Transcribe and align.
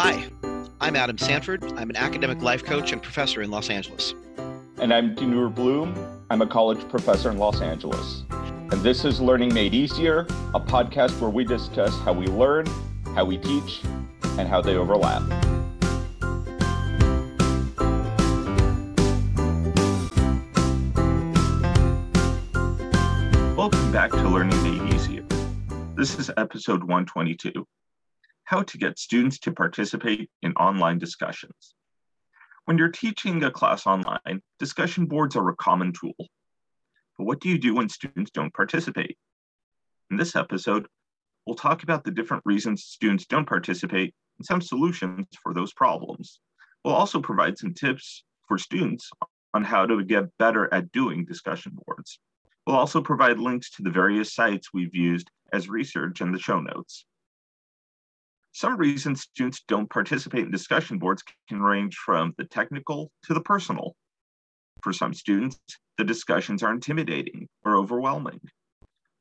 Hi, 0.00 0.30
I'm 0.80 0.94
Adam 0.94 1.18
Sanford. 1.18 1.72
I'm 1.72 1.90
an 1.90 1.96
academic 1.96 2.40
life 2.40 2.62
coach 2.62 2.92
and 2.92 3.02
professor 3.02 3.42
in 3.42 3.50
Los 3.50 3.68
Angeles. 3.68 4.14
And 4.76 4.94
I'm 4.94 5.16
Dinur 5.16 5.52
Bloom. 5.52 5.92
I'm 6.30 6.40
a 6.40 6.46
college 6.46 6.88
professor 6.88 7.32
in 7.32 7.38
Los 7.38 7.60
Angeles. 7.60 8.22
And 8.30 8.74
this 8.74 9.04
is 9.04 9.20
Learning 9.20 9.52
Made 9.52 9.74
Easier, 9.74 10.20
a 10.54 10.60
podcast 10.60 11.20
where 11.20 11.30
we 11.30 11.44
discuss 11.44 11.98
how 12.02 12.12
we 12.12 12.26
learn, 12.28 12.64
how 13.16 13.24
we 13.24 13.38
teach, 13.38 13.80
and 14.38 14.46
how 14.46 14.60
they 14.60 14.76
overlap. 14.76 15.22
Welcome 23.56 23.90
back 23.90 24.12
to 24.12 24.28
Learning 24.28 24.62
Made 24.62 24.94
Easier. 24.94 25.24
This 25.96 26.20
is 26.20 26.30
episode 26.36 26.84
122 26.84 27.66
How 28.48 28.62
to 28.62 28.78
Get 28.78 28.98
Students 28.98 29.38
to 29.40 29.52
Participate 29.52 30.30
in 30.40 30.54
Online 30.54 30.96
Discussions. 30.96 31.74
When 32.64 32.78
you're 32.78 32.88
teaching 32.88 33.44
a 33.44 33.50
class 33.50 33.86
online, 33.86 34.40
discussion 34.58 35.04
boards 35.04 35.36
are 35.36 35.50
a 35.50 35.56
common 35.56 35.92
tool. 35.92 36.14
But 37.18 37.26
what 37.26 37.40
do 37.40 37.50
you 37.50 37.58
do 37.58 37.74
when 37.74 37.90
students 37.90 38.30
don't 38.30 38.54
participate? 38.54 39.18
In 40.10 40.16
this 40.16 40.34
episode, 40.34 40.86
we'll 41.44 41.56
talk 41.56 41.82
about 41.82 42.04
the 42.04 42.10
different 42.10 42.42
reasons 42.46 42.84
students 42.84 43.26
don't 43.26 43.46
participate 43.46 44.14
and 44.38 44.46
some 44.46 44.62
solutions 44.62 45.26
for 45.42 45.52
those 45.52 45.74
problems. 45.74 46.40
We'll 46.82 46.94
also 46.94 47.20
provide 47.20 47.58
some 47.58 47.74
tips 47.74 48.24
for 48.46 48.56
students 48.56 49.10
on 49.52 49.62
how 49.62 49.84
to 49.84 50.02
get 50.02 50.38
better 50.38 50.72
at 50.72 50.90
doing 50.92 51.26
discussion 51.26 51.76
boards. 51.84 52.18
We'll 52.66 52.76
also 52.76 53.02
provide 53.02 53.38
links 53.38 53.70
to 53.72 53.82
the 53.82 53.90
various 53.90 54.32
sites 54.32 54.72
we've 54.72 54.94
used 54.94 55.30
as 55.52 55.68
research 55.68 56.22
in 56.22 56.32
the 56.32 56.38
show 56.38 56.60
notes. 56.60 57.04
Some 58.58 58.76
reasons 58.76 59.20
students 59.20 59.62
don't 59.68 59.88
participate 59.88 60.46
in 60.46 60.50
discussion 60.50 60.98
boards 60.98 61.22
can 61.48 61.62
range 61.62 61.94
from 61.94 62.34
the 62.38 62.44
technical 62.44 63.12
to 63.22 63.32
the 63.32 63.40
personal. 63.40 63.94
For 64.82 64.92
some 64.92 65.14
students, 65.14 65.60
the 65.96 66.02
discussions 66.02 66.64
are 66.64 66.72
intimidating 66.72 67.46
or 67.64 67.76
overwhelming. 67.76 68.40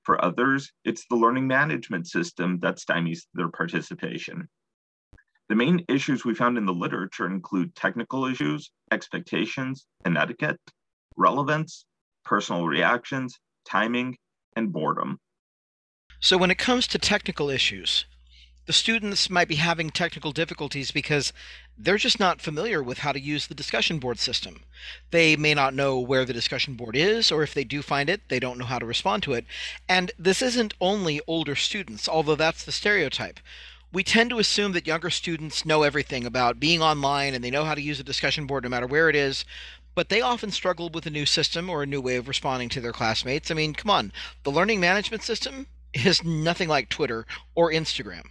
For 0.02 0.20
others, 0.26 0.72
it's 0.86 1.06
the 1.08 1.18
learning 1.18 1.46
management 1.46 2.08
system 2.08 2.58
that 2.62 2.78
stymies 2.78 3.28
their 3.36 3.50
participation. 3.50 4.50
The 5.50 5.56
main 5.56 5.86
issues 5.88 6.26
we 6.26 6.34
found 6.34 6.58
in 6.58 6.66
the 6.66 6.74
literature 6.74 7.28
include 7.28 7.76
technical 7.76 8.26
issues, 8.26 8.72
expectations 8.92 9.86
and 10.04 10.18
etiquette, 10.18 10.60
relevance, 11.16 11.86
personal 12.26 12.66
reactions, 12.66 13.38
timing, 13.66 14.18
and 14.56 14.74
boredom. 14.74 15.20
So, 16.20 16.40
when 16.40 16.50
it 16.50 16.58
comes 16.58 16.88
to 16.88 16.98
technical 16.98 17.52
issues, 17.52 18.08
the 18.68 18.74
students 18.74 19.30
might 19.30 19.48
be 19.48 19.56
having 19.56 19.90
technical 19.90 20.34
difficulties 20.34 20.92
because 20.92 21.32
they're 21.78 21.96
just 21.96 22.20
not 22.20 22.42
familiar 22.42 22.84
with 22.84 22.98
how 22.98 23.14
to 23.14 23.20
use 23.20 23.48
the 23.48 23.56
discussion 23.56 23.98
board 23.98 24.20
system. 24.20 24.66
They 25.12 25.38
may 25.38 25.54
not 25.54 25.74
know 25.74 26.02
where 26.02 26.26
the 26.26 26.34
discussion 26.34 26.74
board 26.74 26.98
is, 26.98 27.32
or 27.32 27.44
if 27.44 27.54
they 27.54 27.64
do 27.64 27.82
find 27.82 28.10
it, 28.10 28.28
they 28.28 28.42
don't 28.42 28.58
know 28.58 28.66
how 28.66 28.78
to 28.78 28.86
respond 28.86 29.24
to 29.24 29.34
it. 29.34 29.46
And 29.88 30.12
this 30.20 30.42
isn't 30.42 30.74
only 30.82 31.22
older 31.28 31.56
students, 31.56 32.10
although 32.10 32.36
that's 32.36 32.66
the 32.66 32.74
stereotype. 32.74 33.40
We 33.94 34.04
tend 34.04 34.32
to 34.32 34.40
assume 34.40 34.74
that 34.74 34.86
younger 34.86 35.12
students 35.12 35.66
know 35.66 35.84
everything 35.84 36.26
about 36.26 36.60
being 36.60 36.82
online 36.82 37.34
and 37.34 37.42
they 37.42 37.52
know 37.52 37.64
how 37.64 37.74
to 37.74 37.82
use 37.82 38.02
a 38.02 38.04
discussion 38.04 38.48
board 38.48 38.64
no 38.64 38.70
matter 38.70 38.86
where 38.86 39.08
it 39.08 39.16
is, 39.16 39.46
but 39.96 40.10
they 40.10 40.20
often 40.20 40.52
struggle 40.52 40.90
with 40.90 41.06
a 41.06 41.10
new 41.10 41.26
system 41.26 41.70
or 41.70 41.84
a 41.84 41.88
new 41.88 42.02
way 42.02 42.18
of 42.18 42.28
responding 42.28 42.68
to 42.70 42.82
their 42.82 42.92
classmates. 42.92 43.50
I 43.50 43.54
mean, 43.54 43.74
come 43.74 43.90
on, 43.90 44.12
the 44.44 44.52
learning 44.52 44.82
management 44.82 45.24
system 45.24 45.68
is 45.94 46.22
nothing 46.22 46.68
like 46.68 46.90
Twitter 46.90 47.26
or 47.56 47.72
Instagram 47.72 48.26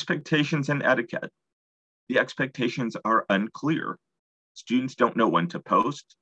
expectations 0.00 0.70
and 0.70 0.82
etiquette. 0.82 1.30
The 2.08 2.18
expectations 2.18 2.96
are 3.04 3.26
unclear. 3.28 3.98
Students 4.54 4.94
don't 4.94 5.14
know 5.14 5.28
when 5.28 5.46
to 5.48 5.60
post, 5.60 6.16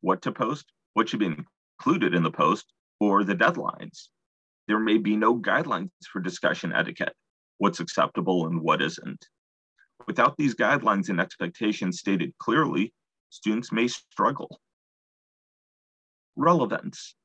what 0.00 0.22
to 0.22 0.32
post, 0.32 0.64
what 0.94 1.06
should 1.06 1.18
be 1.20 1.36
included 1.78 2.14
in 2.14 2.22
the 2.22 2.30
post, 2.30 2.72
or 3.00 3.22
the 3.22 3.34
deadlines. 3.34 4.08
There 4.68 4.78
may 4.78 4.96
be 4.96 5.16
no 5.16 5.38
guidelines 5.38 5.90
for 6.10 6.20
discussion 6.22 6.72
etiquette, 6.72 7.12
what's 7.58 7.78
acceptable 7.78 8.46
and 8.46 8.62
what 8.62 8.80
isn't. 8.80 9.22
Without 10.06 10.38
these 10.38 10.54
guidelines 10.54 11.10
and 11.10 11.20
expectations 11.20 11.98
stated 11.98 12.32
clearly, 12.38 12.94
students 13.28 13.70
may 13.70 13.86
struggle. 13.86 14.58
Relevance. 16.36 17.16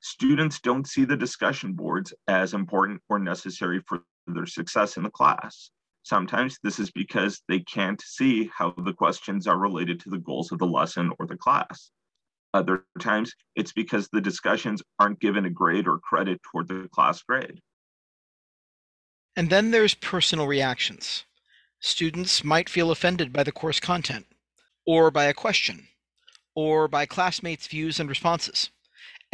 Students 0.00 0.60
don't 0.60 0.86
see 0.86 1.06
the 1.06 1.16
discussion 1.16 1.72
boards 1.72 2.12
as 2.28 2.52
important 2.52 3.00
or 3.08 3.18
necessary 3.18 3.80
for 3.88 4.02
their 4.26 4.46
success 4.46 4.96
in 4.96 5.02
the 5.02 5.10
class. 5.10 5.70
Sometimes 6.02 6.58
this 6.62 6.78
is 6.78 6.90
because 6.90 7.40
they 7.48 7.60
can't 7.60 8.00
see 8.02 8.50
how 8.54 8.74
the 8.76 8.92
questions 8.92 9.46
are 9.46 9.58
related 9.58 10.00
to 10.00 10.10
the 10.10 10.18
goals 10.18 10.52
of 10.52 10.58
the 10.58 10.66
lesson 10.66 11.10
or 11.18 11.26
the 11.26 11.36
class. 11.36 11.90
Other 12.52 12.84
times, 13.00 13.34
it's 13.56 13.72
because 13.72 14.08
the 14.08 14.20
discussions 14.20 14.82
aren't 14.98 15.18
given 15.20 15.44
a 15.44 15.50
grade 15.50 15.88
or 15.88 15.98
credit 15.98 16.40
toward 16.42 16.68
the 16.68 16.88
class 16.92 17.22
grade. 17.22 17.60
And 19.34 19.50
then 19.50 19.72
there's 19.72 19.94
personal 19.94 20.46
reactions. 20.46 21.24
Students 21.80 22.44
might 22.44 22.68
feel 22.68 22.90
offended 22.90 23.32
by 23.32 23.42
the 23.42 23.52
course 23.52 23.80
content, 23.80 24.26
or 24.86 25.10
by 25.10 25.24
a 25.24 25.34
question, 25.34 25.88
or 26.54 26.86
by 26.86 27.06
classmates' 27.06 27.66
views 27.66 27.98
and 27.98 28.08
responses. 28.08 28.70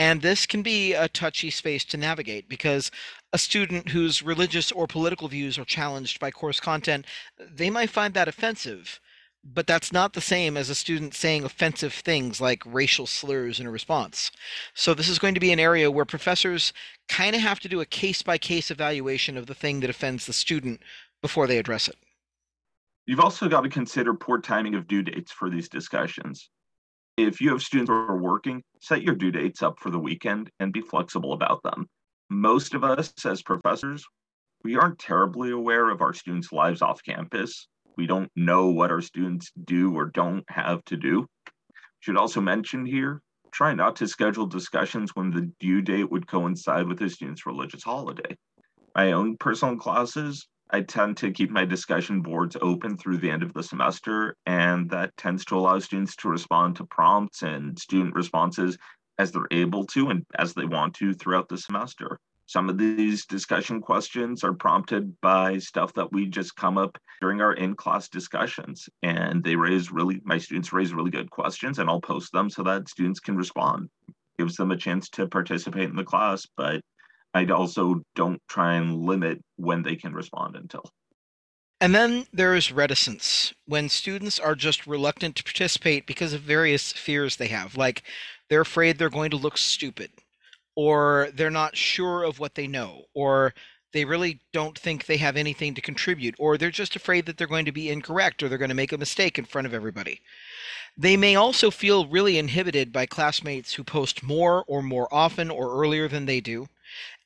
And 0.00 0.22
this 0.22 0.46
can 0.46 0.62
be 0.62 0.94
a 0.94 1.08
touchy 1.08 1.50
space 1.50 1.84
to 1.84 1.98
navigate 1.98 2.48
because 2.48 2.90
a 3.34 3.38
student 3.38 3.90
whose 3.90 4.22
religious 4.22 4.72
or 4.72 4.86
political 4.86 5.28
views 5.28 5.58
are 5.58 5.64
challenged 5.66 6.18
by 6.18 6.30
course 6.30 6.58
content, 6.58 7.04
they 7.38 7.68
might 7.68 7.90
find 7.90 8.14
that 8.14 8.26
offensive. 8.26 8.98
But 9.44 9.66
that's 9.66 9.92
not 9.92 10.14
the 10.14 10.22
same 10.22 10.56
as 10.56 10.70
a 10.70 10.74
student 10.74 11.12
saying 11.12 11.44
offensive 11.44 11.92
things 11.92 12.40
like 12.40 12.62
racial 12.64 13.06
slurs 13.06 13.60
in 13.60 13.66
a 13.66 13.70
response. 13.70 14.30
So, 14.72 14.94
this 14.94 15.08
is 15.08 15.18
going 15.18 15.34
to 15.34 15.40
be 15.40 15.52
an 15.52 15.60
area 15.60 15.90
where 15.90 16.06
professors 16.06 16.72
kind 17.10 17.36
of 17.36 17.42
have 17.42 17.60
to 17.60 17.68
do 17.68 17.82
a 17.82 17.86
case 17.86 18.22
by 18.22 18.38
case 18.38 18.70
evaluation 18.70 19.36
of 19.36 19.48
the 19.48 19.54
thing 19.54 19.80
that 19.80 19.90
offends 19.90 20.24
the 20.24 20.32
student 20.32 20.80
before 21.20 21.46
they 21.46 21.58
address 21.58 21.88
it. 21.88 21.96
You've 23.04 23.20
also 23.20 23.50
got 23.50 23.62
to 23.62 23.68
consider 23.68 24.14
poor 24.14 24.40
timing 24.40 24.74
of 24.74 24.88
due 24.88 25.02
dates 25.02 25.30
for 25.30 25.50
these 25.50 25.68
discussions. 25.68 26.48
If 27.20 27.38
you 27.38 27.50
have 27.50 27.60
students 27.60 27.90
who 27.90 27.94
are 27.94 28.16
working, 28.16 28.62
set 28.80 29.02
your 29.02 29.14
due 29.14 29.30
dates 29.30 29.62
up 29.62 29.78
for 29.78 29.90
the 29.90 29.98
weekend 29.98 30.50
and 30.58 30.72
be 30.72 30.80
flexible 30.80 31.34
about 31.34 31.62
them. 31.62 31.86
Most 32.30 32.72
of 32.72 32.82
us, 32.82 33.12
as 33.26 33.42
professors, 33.42 34.06
we 34.64 34.76
aren't 34.76 34.98
terribly 34.98 35.50
aware 35.50 35.90
of 35.90 36.00
our 36.00 36.14
students' 36.14 36.50
lives 36.50 36.80
off 36.80 37.02
campus. 37.04 37.68
We 37.98 38.06
don't 38.06 38.30
know 38.36 38.68
what 38.68 38.90
our 38.90 39.02
students 39.02 39.52
do 39.66 39.94
or 39.94 40.06
don't 40.06 40.44
have 40.48 40.82
to 40.86 40.96
do. 40.96 41.26
Should 42.00 42.16
also 42.16 42.40
mention 42.40 42.86
here 42.86 43.20
try 43.52 43.74
not 43.74 43.96
to 43.96 44.08
schedule 44.08 44.46
discussions 44.46 45.10
when 45.14 45.30
the 45.30 45.52
due 45.60 45.82
date 45.82 46.10
would 46.10 46.26
coincide 46.26 46.88
with 46.88 46.98
the 46.98 47.10
student's 47.10 47.44
religious 47.44 47.82
holiday. 47.82 48.34
My 48.94 49.12
own 49.12 49.36
personal 49.36 49.76
classes, 49.76 50.48
I 50.72 50.82
tend 50.82 51.16
to 51.18 51.32
keep 51.32 51.50
my 51.50 51.64
discussion 51.64 52.22
boards 52.22 52.56
open 52.60 52.96
through 52.96 53.18
the 53.18 53.30
end 53.30 53.42
of 53.42 53.52
the 53.52 53.62
semester, 53.62 54.36
and 54.46 54.88
that 54.90 55.16
tends 55.16 55.44
to 55.46 55.56
allow 55.56 55.78
students 55.80 56.14
to 56.16 56.28
respond 56.28 56.76
to 56.76 56.84
prompts 56.84 57.42
and 57.42 57.78
student 57.78 58.14
responses 58.14 58.78
as 59.18 59.32
they're 59.32 59.48
able 59.50 59.84
to 59.86 60.08
and 60.08 60.24
as 60.38 60.54
they 60.54 60.64
want 60.64 60.94
to 60.94 61.12
throughout 61.12 61.48
the 61.48 61.58
semester. 61.58 62.18
Some 62.46 62.68
of 62.68 62.78
these 62.78 63.26
discussion 63.26 63.80
questions 63.80 64.42
are 64.42 64.52
prompted 64.52 65.20
by 65.20 65.58
stuff 65.58 65.92
that 65.94 66.12
we 66.12 66.26
just 66.26 66.56
come 66.56 66.78
up 66.78 66.98
during 67.20 67.40
our 67.40 67.52
in 67.52 67.74
class 67.74 68.08
discussions. 68.08 68.88
And 69.02 69.42
they 69.44 69.54
raise 69.56 69.92
really, 69.92 70.20
my 70.24 70.38
students 70.38 70.72
raise 70.72 70.92
really 70.92 71.10
good 71.10 71.30
questions, 71.30 71.78
and 71.78 71.88
I'll 71.88 72.00
post 72.00 72.32
them 72.32 72.50
so 72.50 72.62
that 72.64 72.88
students 72.88 73.20
can 73.20 73.36
respond. 73.36 73.88
Gives 74.38 74.56
them 74.56 74.70
a 74.70 74.76
chance 74.76 75.08
to 75.10 75.28
participate 75.28 75.90
in 75.90 75.96
the 75.96 76.02
class, 76.02 76.46
but 76.56 76.80
I 77.32 77.44
also 77.46 78.02
don't 78.14 78.40
try 78.48 78.74
and 78.74 79.04
limit 79.04 79.42
when 79.56 79.82
they 79.82 79.96
can 79.96 80.12
respond 80.12 80.56
until. 80.56 80.90
And 81.80 81.94
then 81.94 82.26
there 82.32 82.54
is 82.54 82.72
reticence 82.72 83.54
when 83.66 83.88
students 83.88 84.38
are 84.38 84.54
just 84.54 84.86
reluctant 84.86 85.36
to 85.36 85.44
participate 85.44 86.06
because 86.06 86.34
of 86.34 86.42
various 86.42 86.92
fears 86.92 87.36
they 87.36 87.48
have. 87.48 87.76
Like 87.76 88.02
they're 88.48 88.60
afraid 88.60 88.98
they're 88.98 89.08
going 89.08 89.30
to 89.30 89.38
look 89.38 89.56
stupid, 89.56 90.10
or 90.76 91.30
they're 91.32 91.50
not 91.50 91.76
sure 91.76 92.22
of 92.22 92.38
what 92.38 92.54
they 92.54 92.66
know, 92.66 93.04
or 93.14 93.54
they 93.92 94.04
really 94.04 94.40
don't 94.52 94.78
think 94.78 95.06
they 95.06 95.16
have 95.16 95.36
anything 95.36 95.74
to 95.74 95.80
contribute, 95.80 96.34
or 96.38 96.58
they're 96.58 96.70
just 96.70 96.96
afraid 96.96 97.26
that 97.26 97.38
they're 97.38 97.46
going 97.46 97.64
to 97.64 97.72
be 97.72 97.88
incorrect 97.88 98.42
or 98.42 98.48
they're 98.48 98.58
going 98.58 98.68
to 98.68 98.74
make 98.74 98.92
a 98.92 98.98
mistake 98.98 99.38
in 99.38 99.44
front 99.44 99.66
of 99.66 99.74
everybody. 99.74 100.20
They 100.98 101.16
may 101.16 101.34
also 101.34 101.70
feel 101.70 102.06
really 102.06 102.36
inhibited 102.36 102.92
by 102.92 103.06
classmates 103.06 103.72
who 103.72 103.84
post 103.84 104.22
more 104.22 104.64
or 104.66 104.82
more 104.82 105.08
often 105.12 105.50
or 105.50 105.80
earlier 105.80 106.08
than 106.08 106.26
they 106.26 106.40
do 106.40 106.68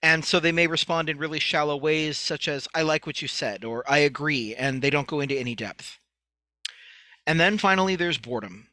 and 0.04 0.24
so 0.24 0.38
they 0.40 0.52
may 0.52 0.68
respond 0.68 1.10
in 1.10 1.18
really 1.18 1.40
shallow 1.40 1.76
ways, 1.76 2.18
such 2.18 2.48
as, 2.48 2.68
I 2.76 2.82
like 2.82 3.06
what 3.08 3.22
you 3.22 3.28
said, 3.28 3.64
or 3.64 3.84
I 3.90 3.98
agree, 3.98 4.54
and 4.54 4.82
they 4.82 4.90
don't 4.90 5.08
go 5.08 5.20
into 5.20 5.36
any 5.36 5.56
depth. 5.56 5.98
And 7.26 7.40
then 7.40 7.58
finally, 7.58 7.96
there's 7.96 8.18
boredom. 8.18 8.68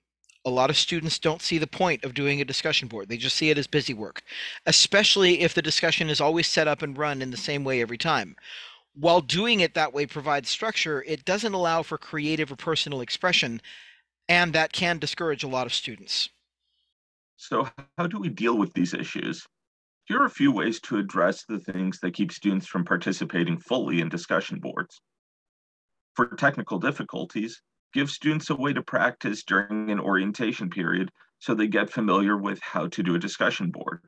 A 0.45 0.49
lot 0.51 0.69
of 0.69 0.77
students 0.77 1.19
don't 1.19 1.41
see 1.41 1.57
the 1.59 1.67
point 1.67 2.03
of 2.05 2.13
doing 2.15 2.41
a 2.41 2.45
discussion 2.45 2.87
board. 2.87 3.09
They 3.09 3.17
just 3.17 3.37
see 3.37 3.49
it 3.51 3.57
as 3.57 3.67
busy 3.67 3.93
work, 3.95 4.23
especially 4.67 5.41
if 5.41 5.53
the 5.55 5.61
discussion 5.63 6.09
is 6.09 6.21
always 6.21 6.47
set 6.47 6.67
up 6.67 6.83
and 6.83 6.97
run 6.97 7.21
in 7.21 7.31
the 7.31 7.37
same 7.37 7.63
way 7.63 7.81
every 7.81 7.97
time. 7.97 8.35
while 8.93 9.21
doing 9.21 9.61
it 9.61 9.73
that 9.75 9.93
way 9.93 10.05
provides 10.07 10.49
structure, 10.49 11.03
it 11.07 11.25
doesn't 11.25 11.53
allow 11.53 11.83
for 11.83 11.97
creative 11.97 12.51
or 12.51 12.57
personal 12.57 13.01
expression, 13.01 13.61
and 14.29 14.53
that 14.53 14.73
can 14.73 14.99
discourage 14.99 15.43
a 15.43 15.49
lot 15.49 15.67
of 15.67 15.73
students. 15.73 16.29
So, 17.37 17.67
how 17.97 18.07
do 18.07 18.19
we 18.19 18.29
deal 18.29 18.57
with 18.57 18.73
these 18.73 18.93
issues? 18.93 19.45
Here 20.11 20.19
are 20.19 20.25
a 20.25 20.29
few 20.29 20.51
ways 20.51 20.81
to 20.81 20.97
address 20.97 21.45
the 21.45 21.57
things 21.57 22.01
that 22.01 22.13
keep 22.13 22.33
students 22.33 22.67
from 22.67 22.83
participating 22.83 23.57
fully 23.57 24.01
in 24.01 24.09
discussion 24.09 24.59
boards. 24.59 24.99
For 26.17 26.35
technical 26.35 26.79
difficulties, 26.79 27.61
give 27.93 28.11
students 28.11 28.49
a 28.49 28.55
way 28.57 28.73
to 28.73 28.81
practice 28.81 29.45
during 29.45 29.89
an 29.89 30.01
orientation 30.01 30.69
period 30.69 31.13
so 31.39 31.53
they 31.53 31.67
get 31.67 31.89
familiar 31.89 32.35
with 32.35 32.59
how 32.61 32.87
to 32.87 33.01
do 33.01 33.15
a 33.15 33.19
discussion 33.19 33.71
board. 33.71 34.01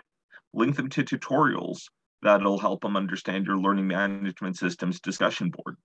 Link 0.53 0.75
them 0.75 0.89
to 0.89 1.05
tutorials 1.05 1.83
that'll 2.21 2.59
help 2.59 2.81
them 2.81 2.97
understand 2.97 3.45
your 3.45 3.57
learning 3.57 3.87
management 3.87 4.57
system's 4.57 4.99
discussion 4.99 5.51
board. 5.51 5.77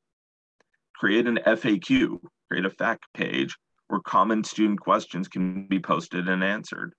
Create 0.96 1.28
an 1.28 1.38
FAQ, 1.46 2.18
create 2.48 2.66
a 2.66 2.70
fact 2.70 3.04
page 3.14 3.56
where 3.86 4.00
common 4.00 4.42
student 4.42 4.80
questions 4.80 5.28
can 5.28 5.68
be 5.68 5.78
posted 5.78 6.28
and 6.28 6.42
answered. 6.42 6.92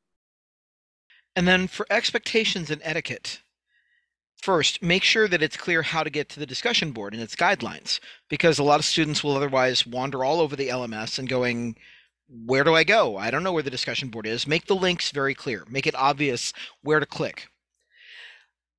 And 1.39 1.47
then 1.47 1.68
for 1.68 1.88
expectations 1.89 2.69
and 2.69 2.81
etiquette, 2.83 3.39
first, 4.36 4.83
make 4.83 5.03
sure 5.03 5.25
that 5.30 5.41
it's 5.41 5.56
clear 5.56 5.83
how 5.83 6.03
to 6.03 6.09
get 6.09 6.27
to 6.31 6.39
the 6.41 6.45
discussion 6.45 6.91
board 6.91 7.13
and 7.13 7.24
its 7.24 7.38
guidelines, 7.38 8.01
because 8.27 8.59
a 8.59 8.63
lot 8.63 8.81
of 8.81 8.86
students 8.86 9.24
will 9.24 9.38
otherwise 9.38 9.88
wander 9.88 10.25
all 10.25 10.41
over 10.41 10.57
the 10.57 10.68
LMS 10.68 11.18
and 11.18 11.30
going, 11.30 11.77
where 12.27 12.65
do 12.65 12.75
I 12.75 12.83
go? 12.83 13.15
I 13.15 13.31
don't 13.31 13.44
know 13.44 13.53
where 13.53 13.63
the 13.63 13.69
discussion 13.69 14.09
board 14.09 14.27
is. 14.27 14.45
Make 14.45 14.65
the 14.65 14.75
links 14.75 15.12
very 15.12 15.33
clear. 15.33 15.63
Make 15.69 15.88
it 15.88 15.95
obvious 15.95 16.51
where 16.81 17.00
to 17.00 17.06
click. 17.06 17.47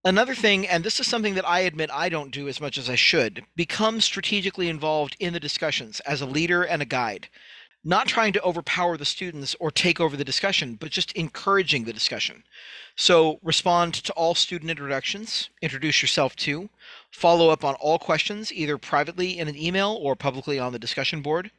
Another 0.05 0.35
thing, 0.35 0.69
and 0.69 0.85
this 0.85 1.01
is 1.01 1.07
something 1.07 1.37
that 1.37 1.49
I 1.49 1.61
admit 1.61 1.89
I 1.91 2.11
don't 2.11 2.31
do 2.31 2.47
as 2.47 2.61
much 2.61 2.77
as 2.77 2.91
I 2.91 2.95
should, 2.95 3.43
become 3.57 4.03
strategically 4.03 4.69
involved 4.69 5.17
in 5.19 5.33
the 5.33 5.41
discussions 5.41 6.01
as 6.01 6.21
a 6.21 6.27
leader 6.27 6.63
and 6.63 6.83
a 6.83 6.85
guide. 6.85 7.31
Not 7.83 8.09
trying 8.09 8.35
to 8.35 8.43
overpower 8.43 8.99
the 8.99 9.07
students 9.07 9.57
or 9.59 9.71
take 9.71 10.01
over 10.01 10.15
the 10.15 10.25
discussion, 10.25 10.75
but 10.75 10.91
just 10.91 11.13
encouraging 11.13 11.85
the 11.85 11.95
discussion. 11.95 12.45
So 12.95 13.39
respond 13.43 13.95
to 13.95 14.13
all 14.13 14.35
student 14.35 14.71
introductions, 14.71 15.49
introduce 15.63 16.03
yourself 16.03 16.37
to, 16.37 16.69
follow 17.11 17.49
up 17.49 17.65
on 17.65 17.77
all 17.77 17.99
questions, 17.99 18.53
either 18.53 18.77
privately 18.77 19.39
in 19.39 19.49
an 19.49 19.57
email 19.57 19.97
or 19.99 20.15
publicly 20.15 20.59
on 20.59 20.73
the 20.73 20.79
discussion 20.79 21.23
board, 21.23 21.51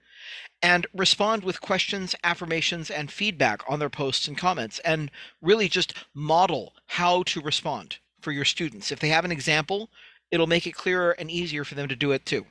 and 0.61 0.85
respond 0.93 1.43
with 1.43 1.59
questions, 1.59 2.13
affirmations, 2.23 2.91
and 2.91 3.11
feedback 3.11 3.63
on 3.67 3.79
their 3.79 3.89
posts 3.89 4.27
and 4.27 4.37
comments, 4.37 4.77
and 4.85 5.09
really 5.41 5.67
just 5.67 5.95
model 6.13 6.75
how 6.85 7.23
to 7.23 7.41
respond 7.41 7.97
for 8.21 8.31
your 8.31 8.45
students. 8.45 8.91
If 8.91 8.99
they 8.99 9.09
have 9.09 9.25
an 9.25 9.31
example, 9.31 9.89
it'll 10.29 10.45
make 10.45 10.67
it 10.67 10.75
clearer 10.75 11.13
and 11.13 11.31
easier 11.31 11.63
for 11.63 11.73
them 11.73 11.87
to 11.87 11.95
do 11.95 12.11
it 12.11 12.27
too. 12.27 12.45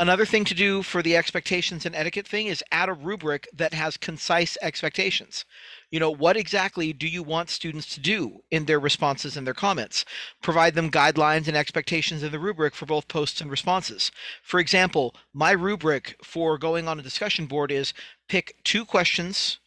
Another 0.00 0.24
thing 0.24 0.46
to 0.46 0.54
do 0.54 0.82
for 0.82 1.02
the 1.02 1.14
expectations 1.14 1.84
and 1.84 1.94
etiquette 1.94 2.26
thing 2.26 2.46
is 2.46 2.64
add 2.72 2.88
a 2.88 2.94
rubric 2.94 3.46
that 3.52 3.74
has 3.74 3.98
concise 3.98 4.56
expectations. 4.62 5.44
You 5.90 6.00
know, 6.00 6.10
what 6.10 6.38
exactly 6.38 6.94
do 6.94 7.06
you 7.06 7.22
want 7.22 7.50
students 7.50 7.94
to 7.94 8.00
do 8.00 8.42
in 8.50 8.64
their 8.64 8.80
responses 8.80 9.36
and 9.36 9.46
their 9.46 9.52
comments? 9.52 10.06
Provide 10.40 10.74
them 10.74 10.90
guidelines 10.90 11.48
and 11.48 11.56
expectations 11.56 12.22
in 12.22 12.32
the 12.32 12.38
rubric 12.38 12.74
for 12.74 12.86
both 12.86 13.08
posts 13.08 13.42
and 13.42 13.50
responses. 13.50 14.10
For 14.42 14.58
example, 14.58 15.14
my 15.34 15.50
rubric 15.50 16.16
for 16.24 16.56
going 16.56 16.88
on 16.88 16.98
a 16.98 17.02
discussion 17.02 17.44
board 17.44 17.70
is 17.70 17.92
pick 18.26 18.56
two 18.64 18.86
questions 18.86 19.58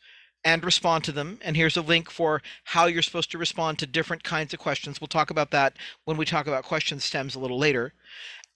and 0.44 0.64
respond 0.66 1.04
to 1.04 1.12
them. 1.12 1.38
And 1.44 1.56
here's 1.56 1.78
a 1.78 1.82
link 1.82 2.10
for 2.10 2.42
how 2.64 2.88
you're 2.88 3.04
supposed 3.04 3.30
to 3.32 3.38
respond 3.38 3.78
to 3.80 3.86
different 3.86 4.24
kinds 4.24 4.52
of 4.52 4.60
questions. 4.60 5.00
We'll 5.00 5.08
talk 5.10 5.30
about 5.30 5.52
that 5.52 5.78
when 6.06 6.18
we 6.18 6.26
talk 6.26 6.48
about 6.48 6.64
question 6.64 7.00
stems 7.00 7.36
a 7.36 7.40
little 7.40 7.60
later. 7.60 7.94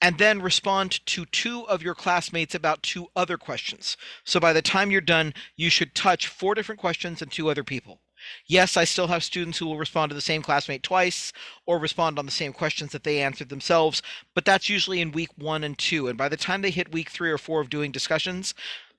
And 0.01 0.17
then 0.19 0.41
respond 0.41 1.05
to 1.07 1.25
two 1.25 1.67
of 1.67 1.81
your 1.81 1.95
classmates 1.95 2.53
about 2.53 2.83
two 2.83 3.07
other 3.15 3.38
questions. 3.38 3.97
So 4.23 4.39
by 4.39 4.53
the 4.53 4.61
time 4.61 4.91
you're 4.91 5.01
done, 5.01 5.33
you 5.55 5.69
should 5.69 5.95
touch 5.95 6.27
four 6.27 6.53
different 6.53 6.79
questions 6.79 7.21
and 7.21 7.31
two 7.31 7.49
other 7.49 7.63
people. 7.63 8.01
Yes, 8.45 8.77
I 8.77 8.83
still 8.83 9.07
have 9.07 9.23
students 9.23 9.57
who 9.57 9.65
will 9.65 9.77
respond 9.77 10.09
to 10.09 10.15
the 10.15 10.21
same 10.21 10.41
classmate 10.41 10.83
twice 10.83 11.31
or 11.65 11.79
respond 11.79 12.17
on 12.17 12.25
the 12.25 12.31
same 12.31 12.53
questions 12.53 12.91
that 12.91 13.03
they 13.03 13.21
answered 13.21 13.49
themselves, 13.49 14.01
but 14.33 14.45
that's 14.45 14.69
usually 14.69 15.01
in 15.01 15.11
week 15.11 15.29
one 15.38 15.63
and 15.63 15.77
two. 15.77 16.07
And 16.07 16.17
by 16.17 16.29
the 16.29 16.38
time 16.38 16.61
they 16.61 16.71
hit 16.71 16.91
week 16.91 17.09
three 17.09 17.31
or 17.31 17.38
four 17.38 17.61
of 17.61 17.69
doing 17.69 17.91
discussions, 17.91 18.53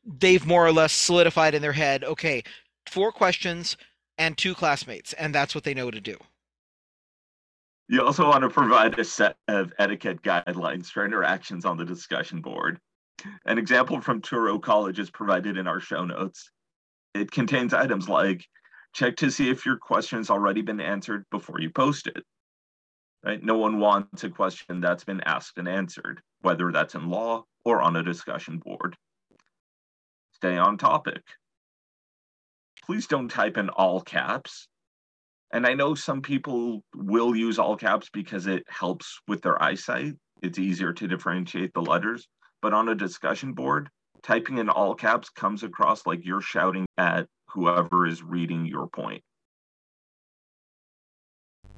they've 0.04 0.46
more 0.46 0.66
or 0.66 0.72
less 0.72 0.92
solidified 0.92 1.54
in 1.54 1.62
their 1.62 1.72
head 1.72 2.04
okay, 2.04 2.42
four 2.86 3.12
questions 3.12 3.76
and 4.16 4.36
two 4.36 4.54
classmates, 4.54 5.12
and 5.12 5.34
that's 5.34 5.54
what 5.54 5.64
they 5.64 5.74
know 5.74 5.90
to 5.90 6.00
do. 6.00 6.16
You 7.88 8.04
also 8.04 8.28
want 8.28 8.42
to 8.42 8.50
provide 8.50 8.98
a 8.98 9.04
set 9.04 9.36
of 9.48 9.72
etiquette 9.78 10.22
guidelines 10.22 10.86
for 10.86 11.04
interactions 11.04 11.64
on 11.64 11.76
the 11.76 11.84
discussion 11.84 12.40
board. 12.42 12.78
An 13.46 13.58
example 13.58 14.00
from 14.00 14.20
Touro 14.20 14.60
College 14.60 14.98
is 14.98 15.10
provided 15.10 15.56
in 15.56 15.66
our 15.66 15.80
show 15.80 16.04
notes. 16.04 16.50
It 17.14 17.30
contains 17.30 17.72
items 17.72 18.08
like 18.08 18.44
check 18.94 19.16
to 19.16 19.30
see 19.30 19.50
if 19.50 19.64
your 19.64 19.76
question 19.76 20.18
has 20.18 20.30
already 20.30 20.62
been 20.62 20.80
answered 20.80 21.24
before 21.30 21.60
you 21.60 21.70
post 21.70 22.06
it. 22.06 22.24
Right? 23.24 23.42
No 23.42 23.56
one 23.56 23.80
wants 23.80 24.22
a 24.22 24.30
question 24.30 24.80
that's 24.80 25.04
been 25.04 25.22
asked 25.22 25.58
and 25.58 25.68
answered, 25.68 26.20
whether 26.42 26.70
that's 26.70 26.94
in 26.94 27.08
law 27.08 27.44
or 27.64 27.82
on 27.82 27.96
a 27.96 28.02
discussion 28.02 28.58
board. 28.58 28.96
Stay 30.32 30.56
on 30.56 30.78
topic 30.78 31.22
please 32.88 33.06
don't 33.06 33.28
type 33.28 33.58
in 33.58 33.68
all 33.68 34.00
caps. 34.00 34.66
And 35.50 35.66
I 35.66 35.74
know 35.74 35.94
some 35.94 36.20
people 36.20 36.82
will 36.94 37.34
use 37.34 37.58
all 37.58 37.76
caps 37.76 38.10
because 38.12 38.46
it 38.46 38.64
helps 38.68 39.18
with 39.26 39.42
their 39.42 39.60
eyesight. 39.62 40.14
It's 40.42 40.58
easier 40.58 40.92
to 40.92 41.08
differentiate 41.08 41.72
the 41.72 41.80
letters. 41.80 42.26
But 42.60 42.74
on 42.74 42.88
a 42.88 42.94
discussion 42.94 43.54
board, 43.54 43.88
typing 44.22 44.58
in 44.58 44.68
all 44.68 44.94
caps 44.94 45.30
comes 45.30 45.62
across 45.62 46.06
like 46.06 46.24
you're 46.24 46.40
shouting 46.40 46.86
at 46.98 47.26
whoever 47.50 48.06
is 48.06 48.22
reading 48.22 48.66
your 48.66 48.88
point. 48.88 49.22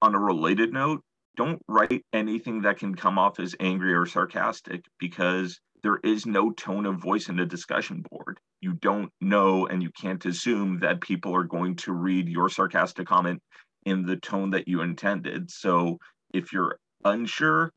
On 0.03 0.15
a 0.15 0.19
related 0.19 0.73
note, 0.73 1.03
don't 1.37 1.63
write 1.69 2.05
anything 2.13 2.63
that 2.63 2.79
can 2.79 2.95
come 2.95 3.19
off 3.19 3.39
as 3.39 3.55
angry 3.61 3.95
or 3.95 4.07
sarcastic 4.07 4.85
because 4.99 5.61
there 5.83 5.99
is 6.03 6.27
no 6.27 6.51
tone 6.51 6.87
of 6.87 6.97
voice 6.97 7.29
in 7.29 7.39
a 7.39 7.47
discussion 7.47 8.05
board. 8.11 8.41
You 8.61 8.75
don't 8.75 9.11
know 9.21 9.67
and 9.67 9.83
you 9.83 9.91
can't 9.91 10.25
assume 10.27 10.81
that 10.81 11.01
people 11.01 11.35
are 11.35 11.45
going 11.45 11.77
to 11.77 11.93
read 11.93 12.29
your 12.29 12.49
sarcastic 12.49 13.07
comment 13.07 13.41
in 13.87 14.05
the 14.05 14.17
tone 14.17 14.51
that 14.51 14.69
you 14.69 14.83
intended. 14.83 15.51
So 15.51 15.99
if 16.35 16.53
you're 16.53 16.79
unsure, 17.05 17.73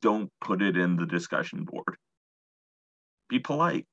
don't 0.00 0.30
put 0.40 0.62
it 0.62 0.76
in 0.76 0.96
the 0.96 1.06
discussion 1.06 1.64
board. 1.64 1.96
Be 3.28 3.40
polite. 3.40 3.86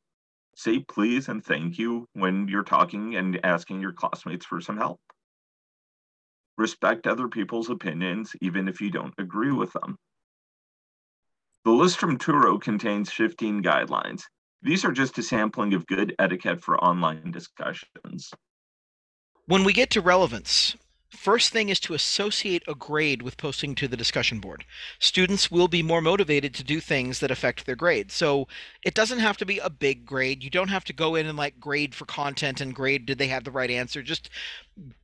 Say 0.56 0.80
please 0.80 1.28
and 1.30 1.44
thank 1.44 1.80
you 1.80 2.08
when 2.14 2.48
you're 2.48 2.64
talking 2.64 3.16
and 3.16 3.40
asking 3.44 3.82
your 3.82 3.94
classmates 3.94 4.46
for 4.46 4.62
some 4.62 4.78
help. 4.78 5.00
Respect 6.58 7.08
other 7.08 7.28
people's 7.28 7.70
opinions, 7.70 8.36
even 8.42 8.68
if 8.68 8.82
you 8.82 8.92
don't 8.92 9.14
agree 9.18 9.52
with 9.52 9.72
them. 9.74 9.98
The 11.64 11.72
list 11.72 11.98
from 11.98 12.18
Touro 12.18 12.62
contains 12.62 13.12
15 13.12 13.64
guidelines. 13.64 14.24
These 14.64 14.86
are 14.86 14.92
just 14.92 15.18
a 15.18 15.24
sampling 15.24 15.74
of 15.74 15.88
good 15.88 16.16
etiquette 16.20 16.62
for 16.62 16.78
online 16.84 17.32
discussions. 17.32 18.32
When 19.48 19.64
we 19.64 19.74
get 19.74 19.90
to 19.92 20.02
relevance, 20.02 20.76
First 21.12 21.52
thing 21.52 21.68
is 21.68 21.80
to 21.82 21.94
associate 21.94 22.64
a 22.70 22.74
grade 22.74 23.22
with 23.22 23.36
posting 23.36 23.76
to 23.76 23.88
the 23.88 23.98
discussion 23.98 24.40
board. 24.40 24.64
Students 24.98 25.52
will 25.52 25.68
be 25.68 25.84
more 25.84 26.02
motivated 26.02 26.54
to 26.56 26.64
do 26.64 26.80
things 26.80 27.20
that 27.20 27.30
affect 27.30 27.66
their 27.66 27.76
grade. 27.76 28.12
So 28.12 28.48
it 28.82 28.94
doesn't 28.94 29.20
have 29.20 29.36
to 29.38 29.46
be 29.46 29.60
a 29.60 29.70
big 29.70 30.06
grade. 30.06 30.42
You 30.42 30.50
don't 30.50 30.70
have 30.70 30.86
to 30.86 30.94
go 30.94 31.16
in 31.16 31.28
and 31.28 31.38
like 31.38 31.60
grade 31.60 31.94
for 31.94 32.06
content 32.06 32.62
and 32.62 32.74
grade 32.74 33.06
did 33.06 33.18
they 33.18 33.28
have 33.28 33.44
the 33.44 33.52
right 33.52 33.70
answer. 33.70 34.02
Just 34.02 34.30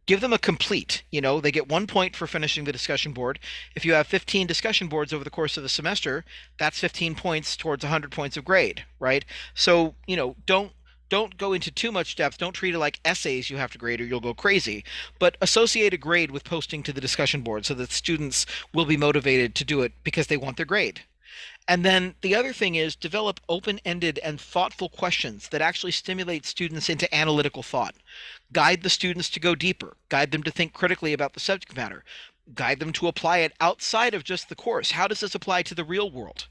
give 0.05 0.21
them 0.21 0.31
a 0.31 0.39
complete. 0.39 1.03
You 1.11 1.19
know, 1.19 1.41
they 1.41 1.51
get 1.51 1.67
one 1.67 1.87
point 1.87 2.15
for 2.15 2.25
finishing 2.25 2.63
the 2.63 2.71
discussion 2.71 3.11
board. 3.11 3.37
If 3.75 3.83
you 3.83 3.93
have 3.93 4.07
15 4.07 4.47
discussion 4.47 4.87
boards 4.87 5.11
over 5.11 5.25
the 5.25 5.29
course 5.29 5.57
of 5.57 5.63
the 5.63 5.69
semester, 5.69 6.23
that's 6.57 6.79
15 6.79 7.15
points 7.15 7.57
towards 7.57 7.83
100 7.83 8.11
points 8.11 8.37
of 8.37 8.45
grade, 8.45 8.85
right? 8.97 9.25
So, 9.53 9.95
you 10.07 10.15
know, 10.15 10.37
don't 10.45 10.71
don't 11.09 11.37
go 11.37 11.53
into 11.53 11.71
too 11.71 11.91
much 11.91 12.15
depth. 12.15 12.37
Don't 12.37 12.53
treat 12.53 12.75
it 12.75 12.79
like 12.79 12.99
essays 13.05 13.49
you 13.49 13.57
have 13.57 13.71
to 13.71 13.77
grade 13.77 14.01
or 14.01 14.05
you'll 14.05 14.19
go 14.19 14.33
crazy. 14.33 14.83
But 15.19 15.37
associate 15.41 15.93
a 15.93 15.97
grade 15.97 16.31
with 16.31 16.43
posting 16.43 16.83
to 16.83 16.93
the 16.93 17.01
discussion 17.01 17.41
board 17.41 17.65
so 17.65 17.73
that 17.75 17.91
students 17.91 18.45
will 18.73 18.85
be 18.85 18.97
motivated 18.97 19.55
to 19.55 19.65
do 19.65 19.81
it 19.81 19.93
because 20.03 20.27
they 20.27 20.37
want 20.37 20.57
their 20.57 20.65
grade. 20.65 21.01
And 21.67 21.83
then 21.83 22.15
the 22.21 22.33
other 22.33 22.53
thing 22.53 22.75
is 22.75 22.95
develop 22.95 23.41
open 23.49 23.79
ended 23.83 24.19
and 24.23 24.39
thoughtful 24.39 24.89
questions 24.89 25.49
that 25.49 25.61
actually 25.61 25.91
stimulate 25.91 26.45
students 26.45 26.89
into 26.89 27.13
analytical 27.13 27.61
thought. 27.61 27.95
Guide 28.53 28.83
the 28.83 28.89
students 28.89 29.29
to 29.31 29.39
go 29.39 29.53
deeper, 29.53 29.97
guide 30.09 30.31
them 30.31 30.43
to 30.43 30.51
think 30.51 30.73
critically 30.73 31.13
about 31.13 31.33
the 31.33 31.41
subject 31.41 31.75
matter, 31.75 32.03
guide 32.53 32.79
them 32.79 32.93
to 32.93 33.07
apply 33.07 33.39
it 33.39 33.53
outside 33.59 34.13
of 34.13 34.23
just 34.23 34.47
the 34.47 34.55
course. 34.55 34.91
How 34.91 35.07
does 35.07 35.19
this 35.19 35.35
apply 35.35 35.63
to 35.63 35.75
the 35.75 35.83
real 35.83 36.09
world? 36.09 36.47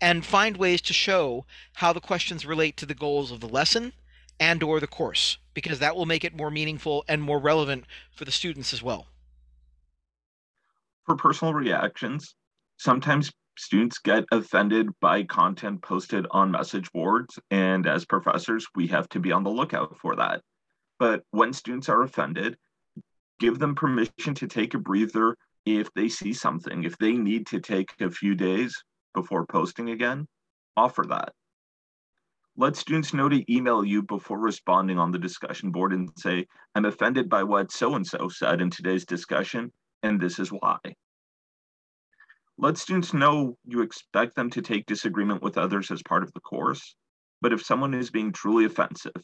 And 0.00 0.24
find 0.24 0.56
ways 0.56 0.80
to 0.82 0.92
show 0.92 1.44
how 1.74 1.92
the 1.92 2.00
questions 2.00 2.46
relate 2.46 2.76
to 2.76 2.86
the 2.86 2.94
goals 2.94 3.30
of 3.30 3.40
the 3.40 3.48
lesson 3.48 3.92
and 4.38 4.62
or 4.62 4.80
the 4.80 4.86
course 4.86 5.38
because 5.54 5.78
that 5.78 5.96
will 5.96 6.06
make 6.06 6.24
it 6.24 6.36
more 6.36 6.50
meaningful 6.50 7.04
and 7.08 7.22
more 7.22 7.38
relevant 7.38 7.84
for 8.10 8.24
the 8.24 8.32
students 8.32 8.72
as 8.72 8.82
well 8.82 9.06
for 11.04 11.16
personal 11.16 11.54
reactions 11.54 12.34
sometimes 12.78 13.32
students 13.58 13.98
get 13.98 14.24
offended 14.32 14.88
by 15.00 15.22
content 15.24 15.82
posted 15.82 16.26
on 16.30 16.50
message 16.50 16.90
boards. 16.92 17.38
And 17.50 17.86
as 17.86 18.04
professors, 18.04 18.66
we 18.74 18.86
have 18.88 19.08
to 19.10 19.20
be 19.20 19.32
on 19.32 19.44
the 19.44 19.50
lookout 19.50 19.96
for 19.98 20.16
that. 20.16 20.42
But 20.98 21.22
when 21.30 21.52
students 21.52 21.88
are 21.88 22.02
offended, 22.02 22.56
give 23.38 23.58
them 23.58 23.74
permission 23.74 24.34
to 24.34 24.46
take 24.46 24.74
a 24.74 24.78
breather 24.78 25.36
if 25.64 25.92
they 25.94 26.08
see 26.08 26.32
something. 26.32 26.84
If 26.84 26.96
they 26.98 27.12
need 27.12 27.46
to 27.48 27.60
take 27.60 27.92
a 28.00 28.10
few 28.10 28.34
days 28.34 28.74
before 29.16 29.46
posting 29.46 29.90
again, 29.90 30.28
offer 30.76 31.04
that. 31.08 31.32
Let 32.58 32.76
students 32.76 33.14
know 33.14 33.28
to 33.28 33.52
email 33.52 33.84
you 33.84 34.02
before 34.02 34.38
responding 34.38 34.98
on 34.98 35.10
the 35.10 35.18
discussion 35.18 35.70
board 35.70 35.92
and 35.92 36.10
say, 36.16 36.46
I'm 36.74 36.84
offended 36.84 37.28
by 37.28 37.42
what 37.42 37.72
so 37.72 37.94
and 37.94 38.06
so 38.06 38.28
said 38.28 38.60
in 38.60 38.70
today's 38.70 39.06
discussion, 39.06 39.72
and 40.02 40.20
this 40.20 40.38
is 40.38 40.50
why. 40.50 40.78
Let 42.58 42.76
students 42.76 43.14
know 43.14 43.56
you 43.66 43.80
expect 43.80 44.36
them 44.36 44.50
to 44.50 44.62
take 44.62 44.86
disagreement 44.86 45.42
with 45.42 45.58
others 45.58 45.90
as 45.90 46.02
part 46.02 46.22
of 46.22 46.32
the 46.34 46.40
course, 46.40 46.94
but 47.40 47.52
if 47.52 47.64
someone 47.64 47.94
is 47.94 48.10
being 48.10 48.32
truly 48.32 48.66
offensive, 48.66 49.22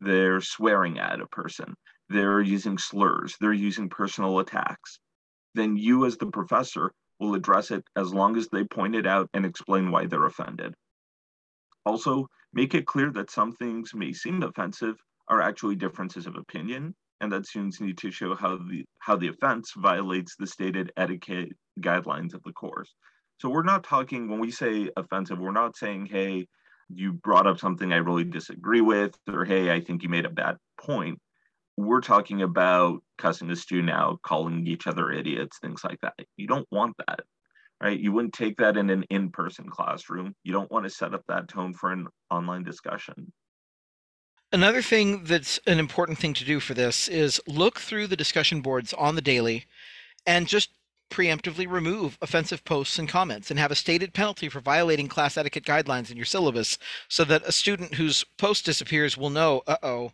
they're 0.00 0.40
swearing 0.40 0.98
at 0.98 1.20
a 1.20 1.26
person, 1.26 1.74
they're 2.08 2.40
using 2.40 2.76
slurs, 2.78 3.36
they're 3.40 3.52
using 3.52 3.88
personal 3.88 4.38
attacks, 4.38 4.98
then 5.54 5.76
you 5.76 6.04
as 6.04 6.16
the 6.18 6.26
professor 6.26 6.92
will 7.20 7.34
address 7.34 7.70
it 7.70 7.84
as 7.96 8.12
long 8.12 8.36
as 8.36 8.48
they 8.48 8.64
point 8.64 8.96
it 8.96 9.06
out 9.06 9.28
and 9.34 9.46
explain 9.46 9.90
why 9.90 10.06
they're 10.06 10.26
offended. 10.26 10.74
Also, 11.86 12.26
make 12.52 12.74
it 12.74 12.86
clear 12.86 13.12
that 13.12 13.30
some 13.30 13.52
things 13.52 13.94
may 13.94 14.12
seem 14.12 14.42
offensive 14.42 14.96
are 15.28 15.40
actually 15.40 15.76
differences 15.76 16.26
of 16.26 16.36
opinion 16.36 16.94
and 17.20 17.30
that 17.30 17.46
students 17.46 17.80
need 17.80 17.98
to 17.98 18.10
show 18.10 18.34
how 18.34 18.56
the 18.56 18.84
how 18.98 19.14
the 19.14 19.28
offense 19.28 19.72
violates 19.76 20.34
the 20.36 20.46
stated 20.46 20.90
etiquette 20.96 21.52
guidelines 21.80 22.34
of 22.34 22.42
the 22.44 22.52
course. 22.52 22.94
So 23.38 23.48
we're 23.48 23.62
not 23.62 23.84
talking 23.84 24.28
when 24.28 24.40
we 24.40 24.50
say 24.50 24.90
offensive, 24.96 25.38
we're 25.38 25.52
not 25.52 25.76
saying, 25.76 26.06
hey, 26.06 26.46
you 26.88 27.12
brought 27.12 27.46
up 27.46 27.58
something 27.58 27.92
I 27.92 27.96
really 27.96 28.24
disagree 28.24 28.80
with, 28.80 29.14
or 29.28 29.44
hey, 29.44 29.70
I 29.70 29.80
think 29.80 30.02
you 30.02 30.08
made 30.08 30.26
a 30.26 30.30
bad 30.30 30.56
point. 30.78 31.18
We're 31.80 32.02
talking 32.02 32.42
about 32.42 33.02
cussing 33.16 33.50
a 33.50 33.56
student 33.56 33.90
out, 33.90 34.20
calling 34.22 34.66
each 34.66 34.86
other 34.86 35.10
idiots, 35.10 35.58
things 35.58 35.82
like 35.82 35.98
that. 36.02 36.14
You 36.36 36.46
don't 36.46 36.66
want 36.70 36.94
that, 37.06 37.20
right? 37.82 37.98
You 37.98 38.12
wouldn't 38.12 38.34
take 38.34 38.58
that 38.58 38.76
in 38.76 38.90
an 38.90 39.04
in-person 39.08 39.70
classroom. 39.70 40.34
You 40.44 40.52
don't 40.52 40.70
want 40.70 40.84
to 40.84 40.90
set 40.90 41.14
up 41.14 41.22
that 41.28 41.48
tone 41.48 41.72
for 41.72 41.90
an 41.90 42.06
online 42.30 42.64
discussion. 42.64 43.32
Another 44.52 44.82
thing 44.82 45.24
that's 45.24 45.58
an 45.66 45.78
important 45.78 46.18
thing 46.18 46.34
to 46.34 46.44
do 46.44 46.60
for 46.60 46.74
this 46.74 47.08
is 47.08 47.40
look 47.46 47.78
through 47.78 48.08
the 48.08 48.16
discussion 48.16 48.60
boards 48.60 48.92
on 48.92 49.14
the 49.14 49.22
daily 49.22 49.64
and 50.26 50.46
just 50.46 50.70
preemptively 51.10 51.68
remove 51.68 52.16
offensive 52.22 52.64
posts 52.64 52.98
and 52.98 53.08
comments 53.08 53.50
and 53.50 53.58
have 53.58 53.70
a 53.70 53.74
stated 53.74 54.14
penalty 54.14 54.48
for 54.48 54.60
violating 54.60 55.08
class 55.08 55.36
etiquette 55.36 55.64
guidelines 55.64 56.10
in 56.10 56.16
your 56.16 56.26
syllabus 56.26 56.78
so 57.08 57.24
that 57.24 57.46
a 57.46 57.52
student 57.52 57.94
whose 57.94 58.24
post 58.38 58.64
disappears 58.64 59.16
will 59.16 59.30
know, 59.30 59.62
uh-oh, 59.66 60.12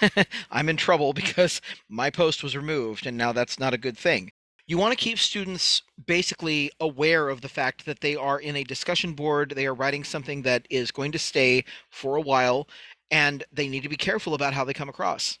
I'm 0.50 0.68
in 0.68 0.76
trouble 0.76 1.12
because 1.12 1.60
my 1.88 2.10
post 2.10 2.42
was 2.42 2.56
removed 2.56 3.06
and 3.06 3.16
now 3.16 3.32
that's 3.32 3.58
not 3.58 3.74
a 3.74 3.78
good 3.78 3.96
thing. 3.96 4.30
You 4.66 4.76
want 4.76 4.92
to 4.92 5.02
keep 5.02 5.18
students 5.18 5.80
basically 6.06 6.70
aware 6.78 7.30
of 7.30 7.40
the 7.40 7.48
fact 7.48 7.86
that 7.86 8.00
they 8.00 8.16
are 8.16 8.38
in 8.38 8.54
a 8.54 8.64
discussion 8.64 9.14
board, 9.14 9.54
they 9.56 9.66
are 9.66 9.74
writing 9.74 10.04
something 10.04 10.42
that 10.42 10.66
is 10.68 10.90
going 10.90 11.12
to 11.12 11.18
stay 11.18 11.64
for 11.88 12.16
a 12.16 12.20
while, 12.20 12.68
and 13.10 13.44
they 13.50 13.66
need 13.66 13.82
to 13.84 13.88
be 13.88 13.96
careful 13.96 14.34
about 14.34 14.52
how 14.52 14.64
they 14.64 14.74
come 14.74 14.90
across. 14.90 15.38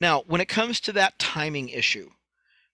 Now, 0.00 0.24
when 0.26 0.40
it 0.40 0.48
comes 0.48 0.80
to 0.80 0.92
that 0.94 1.20
timing 1.20 1.68
issue, 1.68 2.10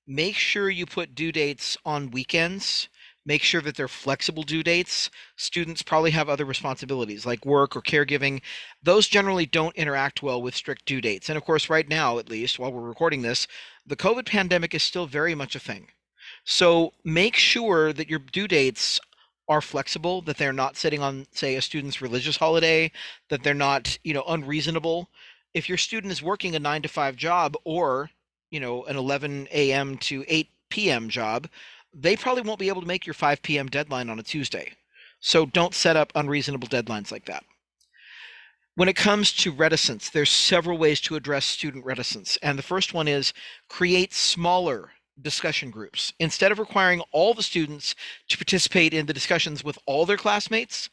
make 0.07 0.35
sure 0.35 0.71
you 0.71 0.87
put 0.87 1.15
due 1.15 1.33
dates 1.33 1.77
on 1.85 2.11
weekends. 2.11 2.89
Make 3.25 3.43
sure 3.43 3.61
that 3.61 3.77
they're 3.77 3.87
flexible 3.87 4.43
due 4.43 4.65
dates. 4.65 5.09
Students 5.37 5.83
probably 5.83 6.11
have 6.11 6.29
other 6.29 6.45
responsibilities 6.45 7.25
like 7.25 7.47
work 7.47 7.77
or 7.77 7.81
caregiving. 7.83 8.43
Those 8.83 9.07
generally 9.07 9.47
don't 9.47 9.77
interact 9.77 10.25
well 10.25 10.43
with 10.43 10.57
strict 10.57 10.87
due 10.87 11.01
dates. 11.01 11.29
And 11.29 11.37
of 11.37 11.45
course, 11.45 11.71
right 11.71 11.89
now, 11.89 12.19
at 12.19 12.29
least 12.29 12.59
while 12.59 12.73
we're 12.73 12.81
recording 12.81 13.23
this, 13.23 13.47
the 13.87 13.95
COVID 13.95 14.27
pandemic 14.27 14.75
is 14.75 14.83
still 14.83 15.07
very 15.07 15.37
much 15.37 15.55
a 15.55 15.61
thing. 15.61 15.89
So 16.45 16.95
make 17.05 17.37
sure 17.37 17.93
that 17.93 18.11
your 18.11 18.19
due 18.19 18.49
dates 18.49 18.99
are 19.49 19.61
flexible, 19.61 20.23
that 20.23 20.39
they're 20.39 20.53
not 20.53 20.77
sitting 20.77 21.01
on, 21.01 21.27
say, 21.33 21.55
a 21.55 21.63
student's 21.63 22.01
religious 22.03 22.37
holiday, 22.37 22.91
that 23.29 23.45
they're 23.45 23.55
not, 23.55 23.99
you 24.03 24.15
know, 24.15 24.25
unreasonable. 24.27 25.09
If 25.55 25.69
your 25.69 25.79
student 25.79 26.13
is 26.13 26.23
working 26.23 26.57
a 26.57 26.59
nine 26.59 26.83
to 26.83 26.89
five 26.89 27.17
job 27.17 27.55
or, 27.65 28.11
you 28.53 28.61
know, 28.61 28.85
an 28.85 28.97
11 28.97 29.49
a.m. 29.51 29.97
to 29.97 30.25
8 30.29 30.49
p.m. 30.69 31.09
job, 31.09 31.49
they 31.93 32.15
probably 32.15 32.43
won't 32.43 32.61
be 32.61 32.69
able 32.69 32.83
to 32.83 32.87
make 32.87 33.07
your 33.07 33.15
5 33.15 33.43
p.m. 33.43 33.67
deadline 33.67 34.11
on 34.11 34.21
a 34.21 34.23
Tuesday. 34.23 34.73
So 35.19 35.47
don't 35.47 35.75
set 35.75 35.97
up 35.97 36.13
unreasonable 36.15 36.69
deadlines 36.69 37.11
like 37.11 37.25
that. 37.25 37.45
When 38.75 38.89
it 38.89 38.97
comes 38.97 39.33
to 39.33 39.53
reticence, 39.53 40.11
there's 40.11 40.31
several 40.31 40.79
ways 40.79 41.01
to 41.03 41.17
address 41.17 41.45
student 41.45 41.85
reticence. 41.85 42.39
And 42.43 42.59
the 42.59 42.63
first 42.63 42.95
one 42.95 43.09
is 43.09 43.33
create 43.69 44.13
smaller 44.13 44.91
discussion 45.21 45.71
groups. 45.71 46.13
Instead 46.19 46.53
of 46.53 46.59
requiring 46.59 47.03
all 47.13 47.35
the 47.35 47.43
students 47.43 47.95
to 48.29 48.37
participate 48.37 48.95
in 48.95 49.07
the 49.07 49.13
discussions 49.13 49.65
with 49.65 49.79
all 49.87 50.07
their 50.07 50.17
classmates, 50.17 50.91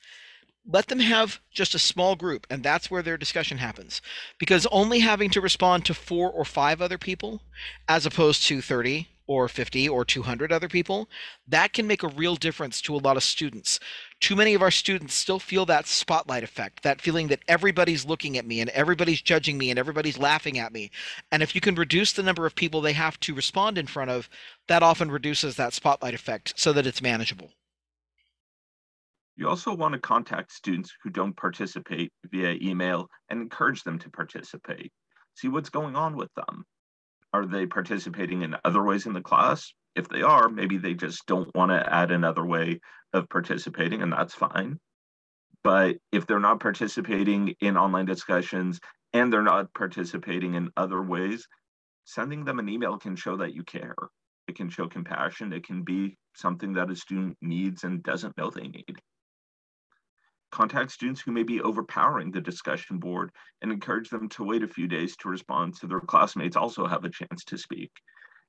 let 0.71 0.87
them 0.87 0.99
have 0.99 1.39
just 1.51 1.73
a 1.73 1.79
small 1.79 2.15
group 2.15 2.45
and 2.49 2.63
that's 2.63 2.91
where 2.91 3.01
their 3.01 3.17
discussion 3.17 3.57
happens 3.57 4.01
because 4.37 4.67
only 4.67 4.99
having 4.99 5.29
to 5.31 5.41
respond 5.41 5.83
to 5.85 5.93
four 5.93 6.31
or 6.31 6.45
five 6.45 6.81
other 6.81 6.97
people 6.97 7.41
as 7.87 8.05
opposed 8.05 8.43
to 8.43 8.61
30 8.61 9.07
or 9.29 9.47
50 9.47 9.87
or 9.87 10.03
200 10.03 10.51
other 10.51 10.67
people, 10.67 11.07
that 11.47 11.71
can 11.71 11.85
make 11.85 12.01
a 12.01 12.07
real 12.07 12.35
difference 12.35 12.81
to 12.81 12.95
a 12.95 12.97
lot 12.97 13.15
of 13.15 13.21
students. 13.21 13.79
Too 14.19 14.35
many 14.35 14.55
of 14.55 14.63
our 14.63 14.71
students 14.71 15.13
still 15.13 15.37
feel 15.37 15.67
that 15.67 15.85
spotlight 15.85 16.43
effect, 16.43 16.81
that 16.81 16.99
feeling 16.99 17.27
that 17.27 17.43
everybody's 17.47 18.05
looking 18.05 18.39
at 18.39 18.47
me 18.47 18.59
and 18.59 18.71
everybody's 18.71 19.21
judging 19.21 19.59
me 19.59 19.69
and 19.69 19.77
everybody's 19.77 20.17
laughing 20.17 20.57
at 20.57 20.73
me. 20.73 20.89
And 21.31 21.43
if 21.43 21.53
you 21.53 21.61
can 21.61 21.75
reduce 21.75 22.11
the 22.11 22.23
number 22.23 22.47
of 22.47 22.55
people 22.55 22.81
they 22.81 22.93
have 22.93 23.19
to 23.19 23.35
respond 23.35 23.77
in 23.77 23.85
front 23.85 24.09
of, 24.09 24.27
that 24.67 24.81
often 24.81 25.11
reduces 25.11 25.55
that 25.57 25.73
spotlight 25.73 26.15
effect 26.15 26.53
so 26.57 26.73
that 26.73 26.87
it's 26.87 26.99
manageable. 26.99 27.51
You 29.39 29.47
also 29.47 29.73
want 29.73 29.93
to 29.93 30.01
contact 30.01 30.51
students 30.51 30.93
who 31.01 31.09
don't 31.09 31.33
participate 31.33 32.11
via 32.25 32.57
email 32.61 33.07
and 33.29 33.41
encourage 33.41 33.83
them 33.83 33.97
to 33.99 34.09
participate. 34.09 34.91
See 35.35 35.47
what's 35.47 35.69
going 35.69 35.95
on 35.95 36.17
with 36.17 36.27
them. 36.35 36.65
Are 37.31 37.45
they 37.45 37.65
participating 37.65 38.41
in 38.41 38.57
other 38.65 38.83
ways 38.83 39.05
in 39.05 39.13
the 39.13 39.21
class? 39.21 39.73
If 39.95 40.09
they 40.09 40.23
are, 40.23 40.49
maybe 40.49 40.77
they 40.77 40.93
just 40.93 41.25
don't 41.25 41.55
want 41.55 41.71
to 41.71 41.93
add 41.93 42.11
another 42.11 42.45
way 42.45 42.81
of 43.13 43.29
participating, 43.29 44.01
and 44.01 44.11
that's 44.11 44.35
fine. 44.35 44.77
But 45.63 45.99
if 46.11 46.27
they're 46.27 46.41
not 46.41 46.59
participating 46.59 47.55
in 47.61 47.77
online 47.77 48.07
discussions 48.07 48.81
and 49.13 49.31
they're 49.31 49.41
not 49.41 49.73
participating 49.73 50.55
in 50.55 50.69
other 50.75 51.01
ways, 51.01 51.47
sending 52.03 52.43
them 52.43 52.59
an 52.59 52.67
email 52.67 52.97
can 52.97 53.15
show 53.15 53.37
that 53.37 53.53
you 53.53 53.63
care. 53.63 53.95
It 54.49 54.57
can 54.57 54.69
show 54.69 54.89
compassion. 54.89 55.53
It 55.53 55.65
can 55.65 55.83
be 55.83 56.17
something 56.35 56.73
that 56.73 56.91
a 56.91 56.95
student 56.97 57.37
needs 57.41 57.85
and 57.85 58.03
doesn't 58.03 58.37
know 58.37 58.49
they 58.49 58.67
need 58.67 58.99
contact 60.51 60.91
students 60.91 61.21
who 61.21 61.31
may 61.31 61.43
be 61.43 61.61
overpowering 61.61 62.31
the 62.31 62.41
discussion 62.41 62.97
board 62.97 63.31
and 63.61 63.71
encourage 63.71 64.09
them 64.09 64.29
to 64.29 64.43
wait 64.43 64.63
a 64.63 64.67
few 64.67 64.87
days 64.87 65.15
to 65.17 65.29
respond 65.29 65.75
so 65.75 65.87
their 65.87 65.99
classmates 65.99 66.55
also 66.55 66.85
have 66.85 67.05
a 67.05 67.09
chance 67.09 67.43
to 67.45 67.57
speak. 67.57 67.91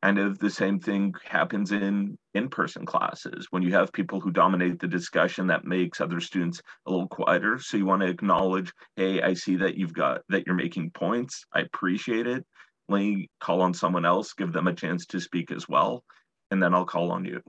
And 0.03 0.19
if 0.19 0.39
the 0.39 0.49
same 0.49 0.81
thing 0.81 1.15
happens 1.25 1.73
in 1.73 2.17
in-person 2.33 2.87
classes, 2.87 3.49
when 3.51 3.63
you 3.63 3.73
have 3.73 3.93
people 3.93 4.19
who 4.19 4.31
dominate 4.31 4.79
the 4.79 4.89
discussion 4.89 5.47
that 5.49 5.67
makes 5.67 6.01
other 6.01 6.21
students 6.21 6.63
a 6.87 6.91
little 6.91 7.09
quieter. 7.09 7.59
So 7.59 7.77
you 7.77 7.85
want 7.85 8.01
to 8.01 8.09
acknowledge, 8.09 8.73
hey, 8.97 9.21
I 9.21 9.35
see 9.35 9.57
that 9.57 9.77
you've 9.77 9.93
got 9.93 10.23
that 10.31 10.47
you're 10.47 10.55
making 10.55 10.93
points. 10.93 11.45
I 11.53 11.61
appreciate 11.61 12.27
it. 12.27 12.47
Let 12.89 12.99
me 13.01 13.29
call 13.41 13.61
on 13.61 13.75
someone 13.75 14.07
else, 14.07 14.33
give 14.33 14.55
them 14.55 14.69
a 14.69 14.75
chance 14.75 15.05
to 15.07 15.21
speak 15.21 15.53
as 15.53 15.69
well, 15.69 16.03
and 16.51 16.63
then 16.63 16.75
I'll 16.75 16.87
call 16.87 17.13
on 17.13 17.27
you. 17.27 17.43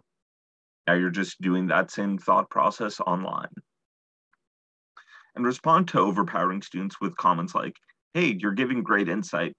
Now 0.88 0.96
you're 0.96 1.10
just 1.10 1.40
doing 1.40 1.68
that 1.68 1.90
same 1.90 2.18
thought 2.18 2.50
process 2.50 3.00
online 3.00 3.48
and 5.36 5.46
respond 5.46 5.88
to 5.90 6.00
overpowering 6.00 6.62
students 6.62 7.00
with 7.00 7.16
comments 7.18 7.56
like, 7.56 7.76
hey, 8.14 8.38
you're 8.40 8.52
giving 8.52 8.84
great 8.84 9.10
insight. 9.10 9.56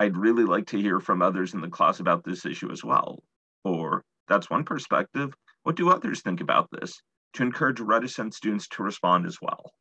I'd 0.00 0.16
really 0.16 0.44
like 0.44 0.66
to 0.68 0.80
hear 0.80 1.00
from 1.00 1.22
others 1.22 1.54
in 1.54 1.60
the 1.60 1.68
class 1.68 2.00
about 2.00 2.24
this 2.24 2.44
issue 2.44 2.70
as 2.70 2.84
well. 2.84 3.22
Or, 3.64 4.04
that's 4.28 4.50
one 4.50 4.64
perspective. 4.64 5.32
What 5.62 5.76
do 5.76 5.90
others 5.90 6.20
think 6.20 6.40
about 6.40 6.68
this? 6.72 7.00
To 7.34 7.42
encourage 7.42 7.80
reticent 7.80 8.34
students 8.34 8.68
to 8.68 8.82
respond 8.82 9.26
as 9.26 9.38
well. 9.40 9.72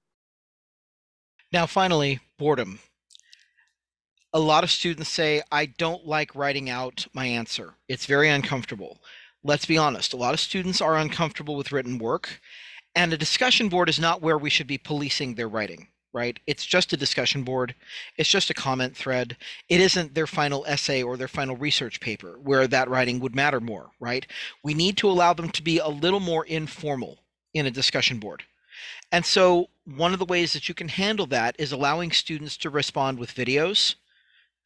Now, 1.51 1.65
finally, 1.65 2.19
boredom. 2.39 2.79
A 4.33 4.39
lot 4.39 4.63
of 4.63 4.71
students 4.71 5.09
say, 5.09 5.43
I 5.51 5.67
don't 5.67 6.07
like 6.07 6.33
writing 6.33 6.69
out 6.69 7.05
my 7.13 7.25
answer. 7.25 7.75
It's 7.87 8.07
very 8.07 8.29
uncomfortable. 8.29 8.99
Let's 9.43 9.65
be 9.65 9.77
honest, 9.77 10.13
a 10.13 10.17
lot 10.17 10.33
of 10.33 10.39
students 10.39 10.81
are 10.81 10.97
uncomfortable 10.97 11.55
with 11.55 11.71
written 11.71 11.99
work, 11.99 12.39
and 12.95 13.13
a 13.13 13.17
discussion 13.17 13.69
board 13.69 13.89
is 13.89 13.99
not 13.99 14.21
where 14.21 14.37
we 14.37 14.49
should 14.49 14.67
be 14.67 14.77
policing 14.77 15.35
their 15.35 15.47
writing. 15.49 15.87
right? 16.13 16.39
It's 16.45 16.65
just 16.65 16.93
a 16.93 16.97
discussion 16.97 17.43
board. 17.43 17.73
It's 18.17 18.29
just 18.29 18.51
a 18.51 18.53
comment 18.53 18.95
thread. 18.95 19.35
It 19.67 19.81
isn't 19.81 20.13
their 20.13 20.27
final 20.27 20.63
essay 20.67 21.01
or 21.01 21.17
their 21.17 21.27
final 21.27 21.57
research 21.57 21.99
paper 21.99 22.37
where 22.41 22.67
that 22.67 22.89
writing 22.89 23.19
would 23.19 23.35
matter 23.35 23.59
more, 23.59 23.89
right? 23.99 24.25
We 24.63 24.75
need 24.75 24.95
to 24.97 25.09
allow 25.09 25.33
them 25.33 25.49
to 25.49 25.63
be 25.63 25.79
a 25.79 25.87
little 25.87 26.19
more 26.19 26.45
informal 26.45 27.19
in 27.53 27.65
a 27.65 27.71
discussion 27.71 28.19
board. 28.19 28.43
And 29.11 29.25
so 29.25 29.69
one 29.85 30.13
of 30.13 30.19
the 30.19 30.25
ways 30.25 30.53
that 30.53 30.69
you 30.69 30.75
can 30.75 30.87
handle 30.87 31.25
that 31.27 31.55
is 31.59 31.71
allowing 31.71 32.11
students 32.11 32.57
to 32.57 32.69
respond 32.69 33.19
with 33.19 33.35
videos, 33.35 33.95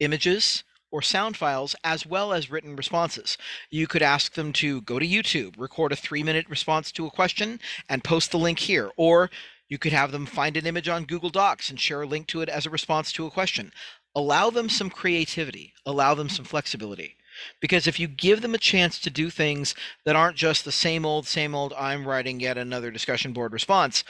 images, 0.00 0.64
or 0.90 1.02
sound 1.02 1.36
files 1.36 1.76
as 1.84 2.06
well 2.06 2.32
as 2.32 2.50
written 2.50 2.76
responses. 2.76 3.36
You 3.70 3.86
could 3.86 4.02
ask 4.02 4.34
them 4.34 4.52
to 4.54 4.80
go 4.82 4.98
to 4.98 5.06
YouTube, 5.06 5.54
record 5.58 5.92
a 5.92 5.96
three 5.96 6.22
minute 6.22 6.48
response 6.48 6.92
to 6.92 7.06
a 7.06 7.10
question, 7.10 7.60
and 7.88 8.04
post 8.04 8.30
the 8.30 8.38
link 8.38 8.58
here. 8.58 8.90
Or 8.96 9.30
you 9.68 9.78
could 9.78 9.92
have 9.92 10.12
them 10.12 10.26
find 10.26 10.56
an 10.56 10.66
image 10.66 10.88
on 10.88 11.04
Google 11.04 11.30
Docs 11.30 11.70
and 11.70 11.78
share 11.78 12.02
a 12.02 12.06
link 12.06 12.26
to 12.28 12.40
it 12.40 12.48
as 12.48 12.66
a 12.66 12.70
response 12.70 13.12
to 13.12 13.26
a 13.26 13.30
question. 13.30 13.72
Allow 14.14 14.50
them 14.50 14.68
some 14.68 14.90
creativity, 14.90 15.74
allow 15.84 16.14
them 16.14 16.28
some 16.28 16.44
flexibility. 16.44 17.16
Because 17.60 17.86
if 17.86 18.00
you 18.00 18.08
give 18.08 18.40
them 18.40 18.54
a 18.54 18.58
chance 18.58 18.98
to 18.98 19.10
do 19.10 19.30
things 19.30 19.74
that 20.04 20.16
aren't 20.16 20.36
just 20.36 20.64
the 20.64 20.72
same 20.72 21.04
old, 21.04 21.26
same 21.26 21.54
old, 21.54 21.72
I'm 21.74 22.06
writing 22.06 22.40
yet 22.40 22.58
another 22.58 22.90
discussion 22.90 23.32
board 23.32 23.52
response, 23.52 24.02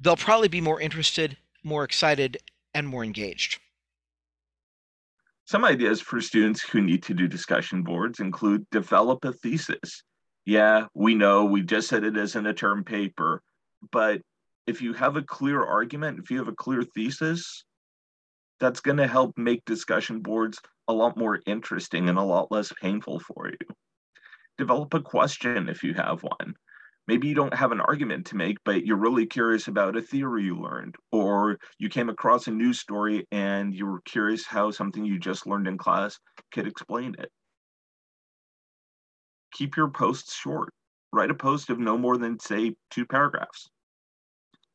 they'll 0.00 0.16
probably 0.16 0.48
be 0.48 0.60
more 0.60 0.80
interested, 0.80 1.36
more 1.62 1.84
excited, 1.84 2.38
and 2.74 2.88
more 2.88 3.04
engaged. 3.04 3.60
Some 5.44 5.64
ideas 5.64 6.00
for 6.00 6.20
students 6.20 6.62
who 6.62 6.80
need 6.80 7.02
to 7.04 7.14
do 7.14 7.26
discussion 7.26 7.82
boards 7.82 8.20
include 8.20 8.68
develop 8.70 9.24
a 9.24 9.32
thesis. 9.32 10.02
Yeah, 10.44 10.86
we 10.94 11.14
know 11.14 11.44
we 11.44 11.62
just 11.62 11.88
said 11.88 12.04
it 12.04 12.16
isn't 12.16 12.46
a 12.46 12.54
term 12.54 12.84
paper, 12.84 13.42
but 13.90 14.20
if 14.66 14.80
you 14.80 14.92
have 14.92 15.16
a 15.16 15.22
clear 15.22 15.62
argument, 15.62 16.20
if 16.20 16.30
you 16.30 16.38
have 16.38 16.48
a 16.48 16.54
clear 16.54 16.82
thesis, 16.82 17.64
that's 18.60 18.80
going 18.80 18.98
to 18.98 19.08
help 19.08 19.36
make 19.36 19.64
discussion 19.64 20.20
boards 20.20 20.58
a 20.88 20.92
lot 20.92 21.16
more 21.16 21.40
interesting 21.46 22.08
and 22.08 22.18
a 22.18 22.22
lot 22.22 22.50
less 22.52 22.72
painful 22.80 23.20
for 23.20 23.48
you. 23.48 23.74
Develop 24.58 24.94
a 24.94 25.00
question 25.00 25.68
if 25.68 25.82
you 25.82 25.94
have 25.94 26.22
one 26.22 26.54
maybe 27.08 27.28
you 27.28 27.34
don't 27.34 27.54
have 27.54 27.72
an 27.72 27.80
argument 27.80 28.26
to 28.26 28.36
make, 28.36 28.58
but 28.64 28.86
you're 28.86 28.96
really 28.96 29.26
curious 29.26 29.68
about 29.68 29.96
a 29.96 30.02
theory 30.02 30.44
you 30.44 30.56
learned, 30.56 30.96
or 31.10 31.58
you 31.78 31.88
came 31.88 32.08
across 32.08 32.46
a 32.46 32.50
news 32.50 32.78
story 32.78 33.26
and 33.32 33.74
you 33.74 33.86
were 33.86 34.00
curious 34.02 34.46
how 34.46 34.70
something 34.70 35.04
you 35.04 35.18
just 35.18 35.46
learned 35.46 35.66
in 35.66 35.78
class 35.78 36.18
could 36.52 36.66
explain 36.66 37.14
it. 37.18 37.30
Keep 39.52 39.76
your 39.76 39.90
posts 39.90 40.34
short. 40.34 40.72
Write 41.12 41.30
a 41.30 41.34
post 41.34 41.68
of 41.68 41.78
no 41.78 41.98
more 41.98 42.16
than, 42.16 42.38
say, 42.38 42.74
two 42.90 43.04
paragraphs. 43.04 43.68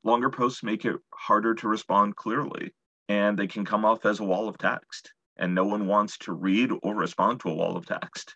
Longer 0.03 0.29
posts 0.29 0.63
make 0.63 0.85
it 0.85 0.95
harder 1.13 1.55
to 1.55 1.67
respond 1.67 2.15
clearly, 2.15 2.71
and 3.09 3.37
they 3.37 3.47
can 3.47 3.65
come 3.65 3.85
off 3.85 4.05
as 4.05 4.19
a 4.19 4.23
wall 4.23 4.47
of 4.47 4.57
text, 4.57 5.13
and 5.37 5.55
no 5.55 5.65
one 5.65 5.87
wants 5.87 6.17
to 6.19 6.33
read 6.33 6.71
or 6.83 6.93
respond 6.93 7.39
to 7.39 7.49
a 7.49 7.55
wall 7.55 7.75
of 7.75 7.87
text 7.87 8.35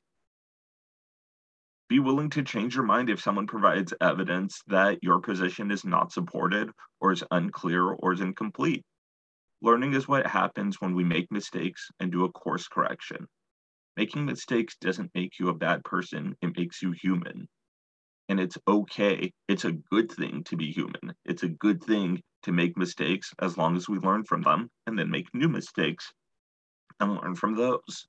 be 1.92 2.00
willing 2.00 2.30
to 2.30 2.42
change 2.42 2.74
your 2.74 2.86
mind 2.86 3.10
if 3.10 3.20
someone 3.20 3.46
provides 3.46 3.94
evidence 4.00 4.62
that 4.68 4.98
your 5.04 5.20
position 5.20 5.70
is 5.72 5.84
not 5.84 6.14
supported 6.14 6.70
or 7.02 7.12
is 7.12 7.22
unclear 7.32 7.84
or 7.86 8.14
is 8.14 8.22
incomplete. 8.22 8.82
Learning 9.62 9.94
is 9.94 10.08
what 10.08 10.26
happens 10.26 10.80
when 10.80 10.96
we 10.96 11.04
make 11.04 11.30
mistakes 11.30 11.90
and 12.00 12.10
do 12.10 12.24
a 12.24 12.32
course 12.32 12.70
correction. 12.70 13.28
Making 13.98 14.26
mistakes 14.26 14.78
doesn't 14.80 15.12
make 15.14 15.38
you 15.38 15.50
a 15.50 15.54
bad 15.54 15.84
person, 15.84 16.34
it 16.42 16.56
makes 16.56 16.82
you 16.82 16.94
human. 16.94 17.50
And 18.30 18.40
it's 18.40 18.58
okay. 18.66 19.34
It's 19.50 19.66
a 19.66 19.74
good 19.74 20.10
thing 20.10 20.46
to 20.46 20.56
be 20.56 20.72
human. 20.72 21.14
It's 21.26 21.44
a 21.44 21.50
good 21.50 21.84
thing 21.84 22.22
to 22.44 22.54
make 22.54 22.78
mistakes 22.78 23.34
as 23.42 23.58
long 23.58 23.76
as 23.76 23.90
we 23.90 23.98
learn 23.98 24.24
from 24.24 24.44
them 24.44 24.70
and 24.88 24.98
then 24.98 25.12
make 25.12 25.28
new 25.34 25.50
mistakes 25.50 26.10
and 27.02 27.16
learn 27.16 27.36
from 27.36 27.58
those. 27.58 28.08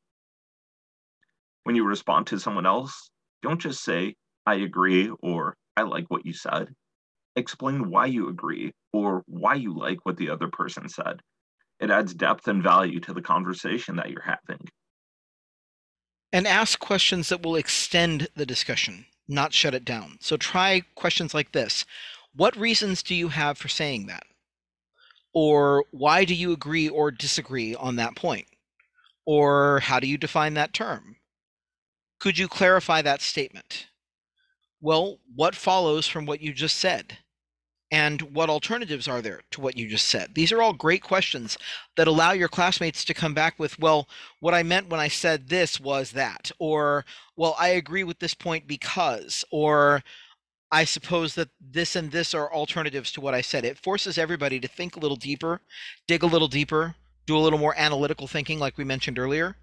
When 1.64 1.74
you 1.74 1.84
respond 1.84 2.28
to 2.28 2.38
someone 2.38 2.64
else, 2.64 3.10
don't 3.42 3.61
just 3.61 3.82
say, 3.82 4.14
I 4.46 4.56
agree 4.56 5.11
or 5.20 5.56
I 5.76 5.82
like 5.82 6.06
what 6.08 6.26
you 6.26 6.32
said. 6.32 6.68
Explain 7.37 7.90
why 7.90 8.06
you 8.06 8.28
agree 8.28 8.73
or 8.93 9.23
why 9.26 9.54
you 9.54 9.76
like 9.76 9.99
what 10.04 10.17
the 10.17 10.30
other 10.30 10.49
person 10.49 10.88
said. 10.88 11.21
It 11.80 11.90
adds 11.90 12.14
depth 12.14 12.47
and 12.49 12.62
value 12.62 13.00
to 13.00 13.12
the 13.12 13.23
conversation 13.23 13.97
that 13.97 14.10
you're 14.10 14.23
having. 14.23 14.69
And 16.32 16.47
ask 16.47 16.78
questions 16.78 17.28
that 17.28 17.43
will 17.43 17.56
extend 17.56 18.28
the 18.36 18.47
discussion, 18.47 19.06
not 19.28 19.52
shut 19.52 19.75
it 19.75 19.84
down. 19.84 20.19
So 20.21 20.36
try 20.36 20.82
questions 20.95 21.34
like 21.34 21.52
this 21.52 21.84
What 22.34 22.56
reasons 22.56 23.02
do 23.02 23.14
you 23.14 23.28
have 23.28 23.58
for 23.58 23.69
saying 23.69 24.06
that? 24.06 24.25
Or 25.34 25.84
why 25.90 26.25
do 26.25 26.34
you 26.34 26.52
agree 26.52 26.88
or 26.88 27.10
disagree 27.10 27.75
on 27.75 27.97
that 27.97 28.17
point? 28.17 28.47
Or 29.25 29.80
how 29.80 29.99
do 29.99 30.06
you 30.06 30.19
define 30.19 30.54
that 30.54 30.75
term? 30.75 31.17
Could 32.23 32.39
you 32.39 32.47
clarify 32.47 33.02
that 33.02 33.21
statement? 33.21 33.89
Well, 34.80 35.19
what 35.35 35.56
follows 35.56 36.06
from 36.06 36.25
what 36.25 36.41
you 36.41 36.52
just 36.52 36.76
said? 36.76 37.19
And 37.91 38.23
what 38.23 38.49
alternatives 38.49 39.08
are 39.08 39.21
there 39.21 39.41
to 39.50 39.61
what 39.61 39.76
you 39.76 39.89
just 39.89 40.06
said? 40.06 40.37
These 40.37 40.52
are 40.52 40.63
all 40.63 40.73
great 40.73 41.02
questions 41.02 41.58
that 41.97 42.06
allow 42.06 42.30
your 42.30 42.47
classmates 42.47 43.04
to 43.06 43.13
come 43.13 43.35
back 43.35 43.58
with, 43.58 43.76
well, 43.80 44.08
what 44.39 44.54
I 44.54 44.63
meant 44.63 44.89
when 44.89 45.00
I 45.00 45.08
said 45.08 45.49
this 45.49 45.80
was 45.80 46.13
that, 46.13 46.52
or, 46.61 47.04
well, 47.35 47.56
I 47.58 47.71
agree 47.71 48.04
with 48.04 48.21
this 48.21 48.35
point 48.35 48.69
because, 48.69 49.45
or, 49.50 50.04
I 50.71 50.85
suppose 50.85 51.35
that 51.35 51.49
this 51.61 51.97
and 51.97 52.13
this 52.13 52.35
are 52.35 52.54
alternatives 52.54 53.11
to 53.13 53.21
what 53.21 53.35
I 53.35 53.41
said. 53.41 53.65
It 53.65 53.82
forces 53.82 54.17
everybody 54.17 54.61
to 54.61 54.69
think 54.69 54.95
a 54.95 55.00
little 55.00 55.17
deeper, 55.17 55.61
dig 56.06 56.23
a 56.23 56.26
little 56.26 56.47
deeper, 56.47 56.95
do 57.26 57.37
a 57.37 57.41
little 57.41 57.58
more 57.58 57.75
analytical 57.76 58.28
thinking, 58.28 58.61
like 58.61 58.78
we 58.78 58.85
mentioned 58.85 59.19
earlier, 59.19 59.56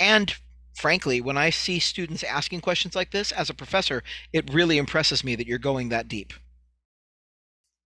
and 0.00 0.34
frankly, 0.78 1.20
when 1.20 1.36
I 1.36 1.50
see 1.50 1.78
students 1.78 2.22
asking 2.22 2.60
questions 2.60 2.94
like 2.94 3.10
this 3.10 3.32
as 3.32 3.50
a 3.50 3.54
professor, 3.54 4.02
it 4.32 4.52
really 4.52 4.78
impresses 4.78 5.24
me 5.24 5.34
that 5.34 5.46
you're 5.46 5.58
going 5.58 5.88
that 5.88 6.08
deep. 6.08 6.32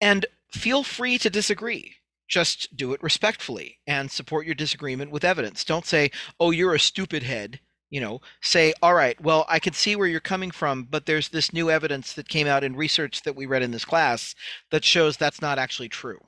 And 0.00 0.26
feel 0.50 0.82
free 0.82 1.18
to 1.18 1.30
disagree. 1.30 1.96
Just 2.28 2.76
do 2.76 2.92
it 2.92 3.02
respectfully 3.02 3.78
and 3.86 4.10
support 4.10 4.46
your 4.46 4.54
disagreement 4.54 5.10
with 5.10 5.24
evidence. 5.24 5.64
Don't 5.64 5.86
say, 5.86 6.10
oh, 6.38 6.50
you're 6.50 6.74
a 6.74 6.80
stupid 6.80 7.22
head. 7.22 7.60
You 7.90 8.00
know, 8.00 8.20
say, 8.40 8.72
all 8.80 8.94
right, 8.94 9.20
well, 9.20 9.44
I 9.48 9.58
can 9.58 9.74
see 9.74 9.96
where 9.96 10.08
you're 10.08 10.20
coming 10.20 10.50
from, 10.50 10.84
but 10.84 11.04
there's 11.04 11.28
this 11.28 11.52
new 11.52 11.70
evidence 11.70 12.14
that 12.14 12.28
came 12.28 12.46
out 12.46 12.64
in 12.64 12.74
research 12.74 13.22
that 13.22 13.36
we 13.36 13.44
read 13.44 13.62
in 13.62 13.70
this 13.70 13.84
class 13.84 14.34
that 14.70 14.84
shows 14.84 15.16
that's 15.16 15.42
not 15.42 15.58
actually 15.58 15.90
true 15.90 16.20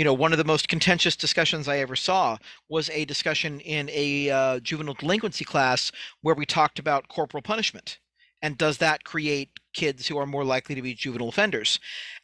you 0.00 0.04
know, 0.04 0.14
one 0.14 0.32
of 0.32 0.38
the 0.38 0.44
most 0.44 0.66
contentious 0.66 1.14
discussions 1.14 1.68
I 1.68 1.76
ever 1.80 1.94
saw 1.94 2.38
was 2.70 2.88
a 2.88 3.04
discussion 3.04 3.60
in 3.60 3.90
a 3.92 4.30
uh, 4.30 4.60
juvenile 4.60 4.94
delinquency 4.94 5.44
class 5.44 5.92
where 6.22 6.34
we 6.34 6.46
talked 6.46 6.78
about 6.78 7.08
corporal 7.08 7.42
punishment. 7.42 7.98
And 8.40 8.56
does 8.56 8.78
that 8.78 9.04
create 9.04 9.60
kids 9.74 10.06
who 10.06 10.16
are 10.16 10.24
more 10.24 10.42
likely 10.42 10.74
to 10.74 10.80
be 10.80 10.94
juvenile 10.94 11.28
offenders? 11.28 11.78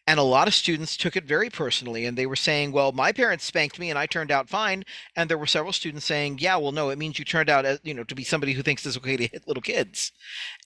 And 0.06 0.18
a 0.18 0.22
lot 0.22 0.48
of 0.48 0.54
students 0.54 0.96
took 0.96 1.16
it 1.16 1.24
very 1.24 1.50
personally 1.50 2.06
and 2.06 2.16
they 2.16 2.24
were 2.24 2.34
saying, 2.34 2.72
well, 2.72 2.92
my 2.92 3.12
parents 3.12 3.44
spanked 3.44 3.78
me 3.78 3.90
and 3.90 3.98
I 3.98 4.06
turned 4.06 4.30
out 4.30 4.48
fine. 4.48 4.82
And 5.14 5.28
there 5.28 5.36
were 5.36 5.46
several 5.46 5.74
students 5.74 6.06
saying, 6.06 6.38
yeah, 6.38 6.56
well, 6.56 6.72
no, 6.72 6.88
it 6.88 6.96
means 6.96 7.18
you 7.18 7.26
turned 7.26 7.50
out, 7.50 7.66
as, 7.66 7.78
you 7.82 7.92
know, 7.92 8.04
to 8.04 8.14
be 8.14 8.24
somebody 8.24 8.54
who 8.54 8.62
thinks 8.62 8.86
it's 8.86 8.96
okay 8.96 9.18
to 9.18 9.26
hit 9.26 9.46
little 9.46 9.60
kids. 9.62 10.12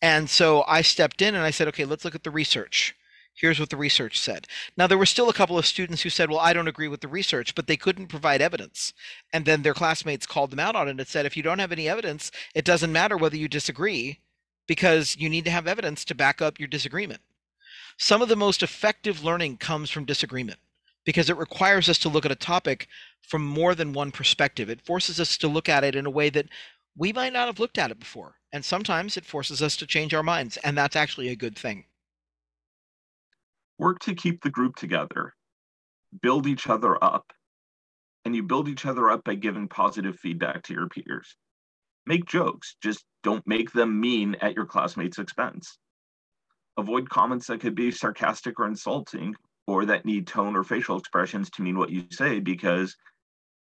And 0.00 0.30
so 0.30 0.62
I 0.68 0.82
stepped 0.82 1.22
in 1.22 1.34
and 1.34 1.42
I 1.42 1.50
said, 1.50 1.66
okay, 1.66 1.86
let's 1.86 2.04
look 2.04 2.14
at 2.14 2.22
the 2.22 2.30
research. 2.30 2.94
Here's 3.40 3.58
what 3.58 3.70
the 3.70 3.76
research 3.76 4.20
said. 4.20 4.46
Now, 4.76 4.86
there 4.86 4.98
were 4.98 5.06
still 5.06 5.30
a 5.30 5.34
couple 5.34 5.56
of 5.56 5.64
students 5.64 6.02
who 6.02 6.10
said, 6.10 6.28
Well, 6.28 6.40
I 6.40 6.52
don't 6.52 6.68
agree 6.68 6.88
with 6.88 7.00
the 7.00 7.08
research, 7.08 7.54
but 7.54 7.66
they 7.66 7.76
couldn't 7.76 8.08
provide 8.08 8.42
evidence. 8.42 8.92
And 9.32 9.46
then 9.46 9.62
their 9.62 9.72
classmates 9.72 10.26
called 10.26 10.50
them 10.50 10.60
out 10.60 10.76
on 10.76 10.88
it 10.88 11.00
and 11.00 11.08
said, 11.08 11.24
If 11.24 11.38
you 11.38 11.42
don't 11.42 11.58
have 11.58 11.72
any 11.72 11.88
evidence, 11.88 12.30
it 12.54 12.66
doesn't 12.66 12.92
matter 12.92 13.16
whether 13.16 13.38
you 13.38 13.48
disagree 13.48 14.20
because 14.66 15.16
you 15.16 15.30
need 15.30 15.46
to 15.46 15.50
have 15.50 15.66
evidence 15.66 16.04
to 16.04 16.14
back 16.14 16.42
up 16.42 16.60
your 16.60 16.68
disagreement. 16.68 17.22
Some 17.96 18.20
of 18.20 18.28
the 18.28 18.36
most 18.36 18.62
effective 18.62 19.24
learning 19.24 19.56
comes 19.56 19.88
from 19.88 20.04
disagreement 20.04 20.58
because 21.06 21.30
it 21.30 21.38
requires 21.38 21.88
us 21.88 21.98
to 21.98 22.10
look 22.10 22.26
at 22.26 22.32
a 22.32 22.36
topic 22.36 22.88
from 23.22 23.42
more 23.42 23.74
than 23.74 23.94
one 23.94 24.12
perspective. 24.12 24.68
It 24.68 24.82
forces 24.82 25.18
us 25.18 25.38
to 25.38 25.48
look 25.48 25.68
at 25.68 25.82
it 25.82 25.94
in 25.94 26.04
a 26.04 26.10
way 26.10 26.28
that 26.28 26.48
we 26.94 27.10
might 27.12 27.32
not 27.32 27.46
have 27.46 27.58
looked 27.58 27.78
at 27.78 27.90
it 27.90 27.98
before. 27.98 28.34
And 28.52 28.64
sometimes 28.64 29.16
it 29.16 29.24
forces 29.24 29.62
us 29.62 29.76
to 29.76 29.86
change 29.86 30.12
our 30.12 30.22
minds, 30.22 30.58
and 30.58 30.76
that's 30.76 30.96
actually 30.96 31.28
a 31.30 31.36
good 31.36 31.56
thing. 31.56 31.86
Work 33.80 34.00
to 34.00 34.14
keep 34.14 34.42
the 34.42 34.50
group 34.50 34.76
together, 34.76 35.32
build 36.20 36.46
each 36.46 36.66
other 36.66 37.02
up, 37.02 37.32
and 38.26 38.36
you 38.36 38.42
build 38.42 38.68
each 38.68 38.84
other 38.84 39.08
up 39.08 39.24
by 39.24 39.36
giving 39.36 39.68
positive 39.68 40.18
feedback 40.18 40.64
to 40.64 40.74
your 40.74 40.86
peers. 40.86 41.34
Make 42.04 42.26
jokes, 42.26 42.76
just 42.82 43.06
don't 43.22 43.46
make 43.46 43.72
them 43.72 43.98
mean 43.98 44.34
at 44.42 44.54
your 44.54 44.66
classmates' 44.66 45.18
expense. 45.18 45.78
Avoid 46.76 47.08
comments 47.08 47.46
that 47.46 47.62
could 47.62 47.74
be 47.74 47.90
sarcastic 47.90 48.60
or 48.60 48.66
insulting, 48.66 49.34
or 49.66 49.86
that 49.86 50.04
need 50.04 50.26
tone 50.26 50.56
or 50.56 50.62
facial 50.62 50.98
expressions 50.98 51.48
to 51.52 51.62
mean 51.62 51.78
what 51.78 51.88
you 51.88 52.04
say, 52.10 52.38
because 52.38 52.94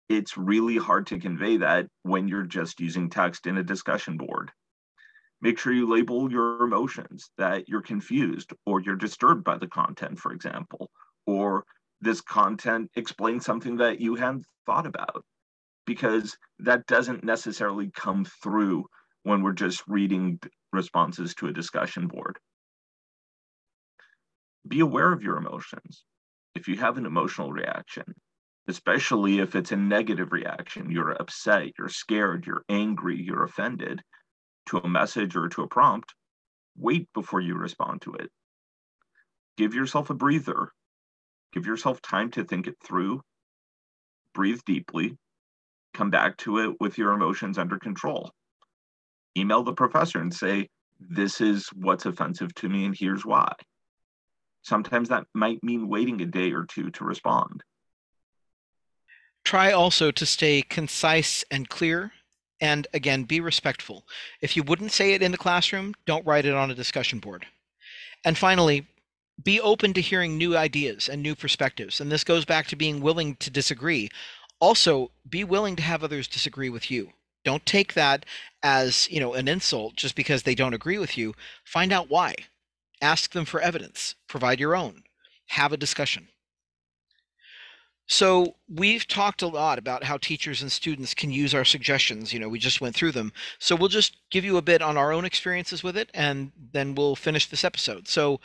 it's 0.09 0.37
really 0.37 0.75
hard 0.75 1.07
to 1.07 1.17
convey 1.17 1.55
that 1.55 1.87
when 2.03 2.27
you're 2.27 2.43
just 2.43 2.81
using 2.81 3.09
text 3.09 3.47
in 3.47 3.57
a 3.57 3.63
discussion 3.63 4.17
board. 4.17 4.51
Make 5.41 5.57
sure 5.57 5.71
you 5.71 5.87
label 5.87 6.31
your 6.31 6.63
emotions 6.63 7.29
that 7.37 7.69
you're 7.69 7.81
confused 7.81 8.51
or 8.65 8.81
you're 8.81 8.95
disturbed 8.95 9.43
by 9.43 9.57
the 9.57 9.67
content, 9.67 10.19
for 10.19 10.33
example, 10.33 10.89
or 11.25 11.63
this 12.01 12.21
content 12.21 12.91
explains 12.95 13.45
something 13.45 13.77
that 13.77 14.01
you 14.01 14.15
hadn't 14.15 14.45
thought 14.65 14.85
about 14.85 15.23
because 15.85 16.37
that 16.59 16.85
doesn't 16.87 17.23
necessarily 17.23 17.89
come 17.91 18.25
through 18.43 18.85
when 19.23 19.41
we're 19.41 19.53
just 19.53 19.83
reading 19.87 20.39
responses 20.73 21.33
to 21.35 21.47
a 21.47 21.53
discussion 21.53 22.07
board. 22.07 22.37
Be 24.67 24.81
aware 24.81 25.11
of 25.11 25.23
your 25.23 25.37
emotions. 25.37 26.03
If 26.53 26.67
you 26.67 26.77
have 26.77 26.97
an 26.97 27.05
emotional 27.05 27.51
reaction, 27.51 28.03
especially 28.67 29.39
if 29.39 29.55
it's 29.55 29.71
a 29.71 29.77
negative 29.77 30.31
reaction, 30.31 30.91
you're 30.91 31.11
upset, 31.11 31.71
you're 31.77 31.89
scared, 31.89 32.45
you're 32.45 32.65
angry, 32.69 33.21
you're 33.21 33.43
offended 33.43 34.01
to 34.69 34.77
a 34.77 34.87
message 34.87 35.35
or 35.35 35.49
to 35.49 35.63
a 35.63 35.67
prompt, 35.67 36.13
wait 36.77 37.07
before 37.13 37.41
you 37.41 37.55
respond 37.55 38.01
to 38.01 38.13
it. 38.13 38.29
Give 39.57 39.73
yourself 39.73 40.09
a 40.09 40.13
breather. 40.13 40.71
Give 41.53 41.65
yourself 41.65 42.01
time 42.01 42.31
to 42.31 42.43
think 42.43 42.67
it 42.67 42.77
through. 42.83 43.21
Breathe 44.33 44.61
deeply. 44.65 45.17
Come 45.93 46.11
back 46.11 46.37
to 46.37 46.59
it 46.59 46.79
with 46.79 46.97
your 46.97 47.13
emotions 47.13 47.57
under 47.57 47.79
control. 47.79 48.31
Email 49.37 49.63
the 49.63 49.73
professor 49.73 50.19
and 50.19 50.33
say, 50.33 50.69
This 50.99 51.41
is 51.41 51.67
what's 51.73 52.05
offensive 52.05 52.53
to 52.55 52.69
me, 52.69 52.85
and 52.85 52.95
here's 52.95 53.25
why. 53.25 53.53
Sometimes 54.61 55.09
that 55.09 55.25
might 55.33 55.63
mean 55.63 55.87
waiting 55.87 56.21
a 56.21 56.25
day 56.25 56.51
or 56.51 56.65
two 56.65 56.91
to 56.91 57.03
respond. 57.03 57.63
Try 59.43 59.71
also 59.71 60.11
to 60.11 60.25
stay 60.25 60.61
concise 60.61 61.43
and 61.49 61.67
clear. 61.67 62.11
And 62.61 62.87
again, 62.93 63.23
be 63.23 63.39
respectful. 63.39 64.05
If 64.41 64.57
you 64.57 64.63
wouldn't 64.63 64.91
say 64.91 65.13
it 65.13 65.21
in 65.21 65.31
the 65.31 65.37
classroom, 65.37 65.95
don't 66.05 66.25
write 66.25 66.45
it 66.45 66.53
on 66.53 66.71
a 66.71 66.75
discussion 66.75 67.19
board. 67.19 67.45
And 68.25 68.37
finally, 68.37 68.87
be 69.41 69.61
open 69.61 69.93
to 69.93 70.01
hearing 70.01 70.37
new 70.37 70.57
ideas 70.57 71.07
and 71.07 71.21
new 71.21 71.35
perspectives. 71.35 72.01
And 72.01 72.11
this 72.11 72.23
goes 72.23 72.43
back 72.45 72.67
to 72.67 72.75
being 72.75 72.99
willing 73.01 73.35
to 73.37 73.49
disagree. 73.49 74.09
Also, 74.59 75.11
be 75.29 75.43
willing 75.43 75.75
to 75.77 75.83
have 75.83 76.03
others 76.03 76.27
disagree 76.27 76.69
with 76.69 76.91
you. 76.91 77.11
Don't 77.45 77.65
take 77.65 77.93
that 77.93 78.25
as, 78.61 79.09
you 79.09 79.21
know, 79.21 79.33
an 79.33 79.47
insult 79.47 79.95
just 79.95 80.15
because 80.15 80.43
they 80.43 80.55
don't 80.55 80.73
agree 80.73 80.97
with 80.97 81.17
you. 81.17 81.33
Find 81.63 81.93
out 81.93 82.09
why. 82.09 82.35
Ask 83.01 83.31
them 83.31 83.45
for 83.45 83.61
evidence. 83.61 84.15
Provide 84.27 84.59
your 84.59 84.75
own. 84.75 85.03
Have 85.47 85.71
a 85.71 85.77
discussion. 85.77 86.27
So 88.11 88.55
we've 88.67 89.07
talked 89.07 89.43
a 89.43 89.47
lot 89.47 89.77
about 89.77 90.03
how 90.03 90.17
teachers 90.17 90.63
and 90.63 90.71
students 90.71 91.13
can 91.13 91.29
use 91.29 91.53
our 91.53 91.63
suggestions. 91.63 92.33
You 92.33 92.39
know, 92.39 92.49
we 92.49 92.57
just 92.57 92.81
went 92.81 92.95
through 92.95 93.11
them. 93.11 93.31
So 93.59 93.75
we'll 93.75 93.87
just 93.87 94.17
give 94.31 94.43
you 94.43 94.57
a 94.57 94.63
bit 94.63 94.81
on 94.81 94.97
our 94.97 95.13
own 95.13 95.25
experiences 95.25 95.83
with 95.83 95.95
it, 95.95 96.09
and 96.11 96.51
then 96.73 96.95
we'll 96.95 97.15
finish 97.15 97.45
this 97.45 97.63
episode. 97.63 98.07
So 98.07 98.39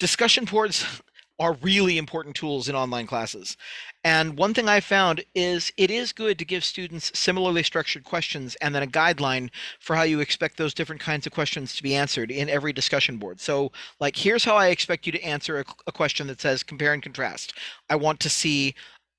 discussion 0.00 0.44
boards 0.44 0.84
are 1.38 1.52
really 1.52 1.98
important 1.98 2.34
tools 2.34 2.66
in 2.66 2.74
online 2.74 3.06
classes. 3.06 3.56
And 4.02 4.38
one 4.38 4.54
thing 4.54 4.68
I 4.68 4.80
found 4.80 5.22
is 5.34 5.70
it 5.76 5.90
is 5.90 6.12
good 6.12 6.38
to 6.38 6.46
give 6.46 6.64
students 6.64 7.12
similarly 7.14 7.62
structured 7.62 8.04
questions 8.04 8.56
and 8.62 8.74
then 8.74 8.82
a 8.82 8.86
guideline 8.86 9.50
for 9.78 9.94
how 9.96 10.02
you 10.02 10.20
expect 10.20 10.56
those 10.56 10.72
different 10.72 11.02
kinds 11.02 11.26
of 11.26 11.32
questions 11.34 11.76
to 11.76 11.82
be 11.82 11.94
answered 11.94 12.30
in 12.30 12.48
every 12.48 12.72
discussion 12.72 13.18
board. 13.18 13.38
So, 13.38 13.70
like, 14.00 14.16
here's 14.16 14.44
how 14.44 14.56
I 14.56 14.68
expect 14.68 15.04
you 15.04 15.12
to 15.12 15.22
answer 15.22 15.60
a, 15.60 15.64
a 15.86 15.92
question 15.92 16.26
that 16.28 16.40
says 16.40 16.62
compare 16.62 16.94
and 16.94 17.02
contrast. 17.02 17.52
I 17.90 17.96
want 17.96 18.18
to 18.20 18.30
see 18.30 18.74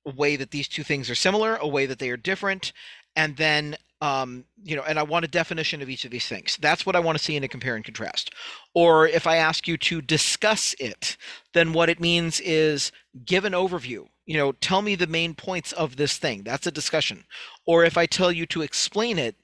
a 0.08 0.14
way 0.14 0.36
that 0.36 0.50
these 0.50 0.68
two 0.68 0.82
things 0.82 1.10
are 1.10 1.14
similar, 1.14 1.56
a 1.56 1.68
way 1.68 1.86
that 1.86 1.98
they 1.98 2.10
are 2.10 2.16
different, 2.16 2.72
and 3.16 3.36
then 3.36 3.76
um, 4.00 4.44
you 4.62 4.76
know, 4.76 4.84
and 4.86 4.98
I 4.98 5.02
want 5.02 5.24
a 5.24 5.28
definition 5.28 5.82
of 5.82 5.90
each 5.90 6.04
of 6.04 6.10
these 6.10 6.26
things. 6.26 6.56
That's 6.60 6.86
what 6.86 6.94
I 6.94 7.00
want 7.00 7.18
to 7.18 7.24
see 7.24 7.36
in 7.36 7.42
a 7.42 7.48
compare 7.48 7.74
and 7.74 7.84
contrast. 7.84 8.32
Or 8.74 9.08
if 9.08 9.26
I 9.26 9.36
ask 9.36 9.66
you 9.66 9.76
to 9.78 10.00
discuss 10.00 10.74
it, 10.78 11.16
then 11.52 11.72
what 11.72 11.88
it 11.88 12.00
means 12.00 12.38
is 12.40 12.92
give 13.24 13.44
an 13.44 13.54
overview. 13.54 14.06
You 14.24 14.36
know, 14.36 14.52
tell 14.52 14.82
me 14.82 14.94
the 14.94 15.06
main 15.08 15.34
points 15.34 15.72
of 15.72 15.96
this 15.96 16.16
thing. 16.16 16.42
That's 16.44 16.66
a 16.66 16.70
discussion. 16.70 17.24
Or 17.66 17.84
if 17.84 17.96
I 17.96 18.06
tell 18.06 18.30
you 18.30 18.46
to 18.46 18.62
explain 18.62 19.18
it, 19.18 19.34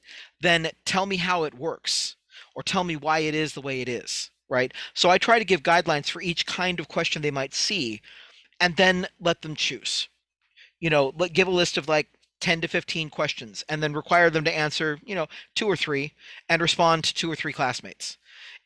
then 0.41 0.71
tell 0.85 1.07
me 1.07 1.17
how 1.17 1.45
it 1.45 1.55
works 1.55 2.17
or 2.55 2.63
tell 2.63 2.85
me 2.85 2.95
why 2.95 3.21
it 3.21 3.35
is 3.35 3.55
the 3.55 3.63
way 3.63 3.81
it 3.81 3.89
is, 3.89 4.31
right? 4.49 4.73
So 4.93 5.11
I 5.11 5.19
try 5.19 5.39
to 5.39 5.45
give 5.45 5.63
guidelines 5.63 6.09
for 6.09 6.23
each 6.23 6.47
kind 6.47 6.79
of 6.79 6.87
question 6.87 7.23
they 7.23 7.31
might 7.33 7.55
see 7.55 8.03
and 8.61 8.77
then 8.77 9.09
let 9.19 9.43
them 9.43 9.57
choose. 9.57 10.09
You 10.81 10.91
know, 10.91 11.13
give 11.13 11.49
a 11.49 11.53
list 11.53 11.77
of 11.77 11.89
like 11.89 12.09
10 12.41 12.61
to 12.61 12.69
15 12.69 13.11
questions 13.11 13.65
and 13.69 13.83
then 13.83 13.95
require 13.95 14.29
them 14.29 14.45
to 14.45 14.55
answer, 14.55 14.99
you 15.05 15.15
know, 15.15 15.27
two 15.55 15.67
or 15.67 15.77
three 15.77 16.13
and 16.49 16.61
respond 16.61 17.05
to 17.05 17.15
two 17.15 17.31
or 17.31 17.37
three 17.37 17.53
classmates. 17.53 18.19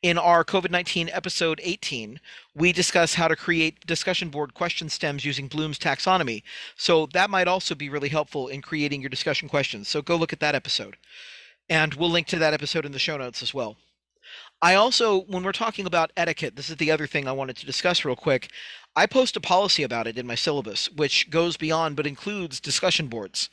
In 0.02 0.16
our 0.16 0.44
COVID 0.44 0.70
19 0.70 1.10
episode 1.12 1.60
18, 1.62 2.20
we 2.54 2.72
discuss 2.72 3.14
how 3.14 3.28
to 3.28 3.36
create 3.36 3.86
discussion 3.86 4.30
board 4.30 4.54
question 4.54 4.88
stems 4.88 5.24
using 5.24 5.48
Bloom's 5.48 5.78
taxonomy. 5.78 6.42
So 6.76 7.06
that 7.12 7.30
might 7.30 7.48
also 7.48 7.74
be 7.74 7.88
really 7.88 8.08
helpful 8.08 8.48
in 8.48 8.62
creating 8.62 9.00
your 9.00 9.10
discussion 9.10 9.48
questions. 9.48 9.88
So 9.88 10.02
go 10.02 10.16
look 10.16 10.32
at 10.32 10.40
that 10.40 10.54
episode. 10.54 10.96
And 11.68 11.94
we'll 11.94 12.10
link 12.10 12.26
to 12.28 12.38
that 12.38 12.54
episode 12.54 12.86
in 12.86 12.92
the 12.92 12.98
show 12.98 13.16
notes 13.16 13.42
as 13.42 13.52
well. 13.52 13.76
I 14.60 14.74
also, 14.74 15.20
when 15.22 15.44
we're 15.44 15.52
talking 15.52 15.86
about 15.86 16.10
etiquette, 16.16 16.56
this 16.56 16.68
is 16.68 16.76
the 16.76 16.90
other 16.90 17.06
thing 17.06 17.28
I 17.28 17.32
wanted 17.32 17.56
to 17.58 17.66
discuss 17.66 18.04
real 18.04 18.16
quick. 18.16 18.50
I 18.96 19.06
post 19.06 19.36
a 19.36 19.40
policy 19.40 19.84
about 19.84 20.08
it 20.08 20.18
in 20.18 20.26
my 20.26 20.34
syllabus, 20.34 20.90
which 20.90 21.30
goes 21.30 21.56
beyond 21.56 21.94
but 21.94 22.08
includes 22.08 22.58
discussion 22.58 23.06
boards. 23.06 23.50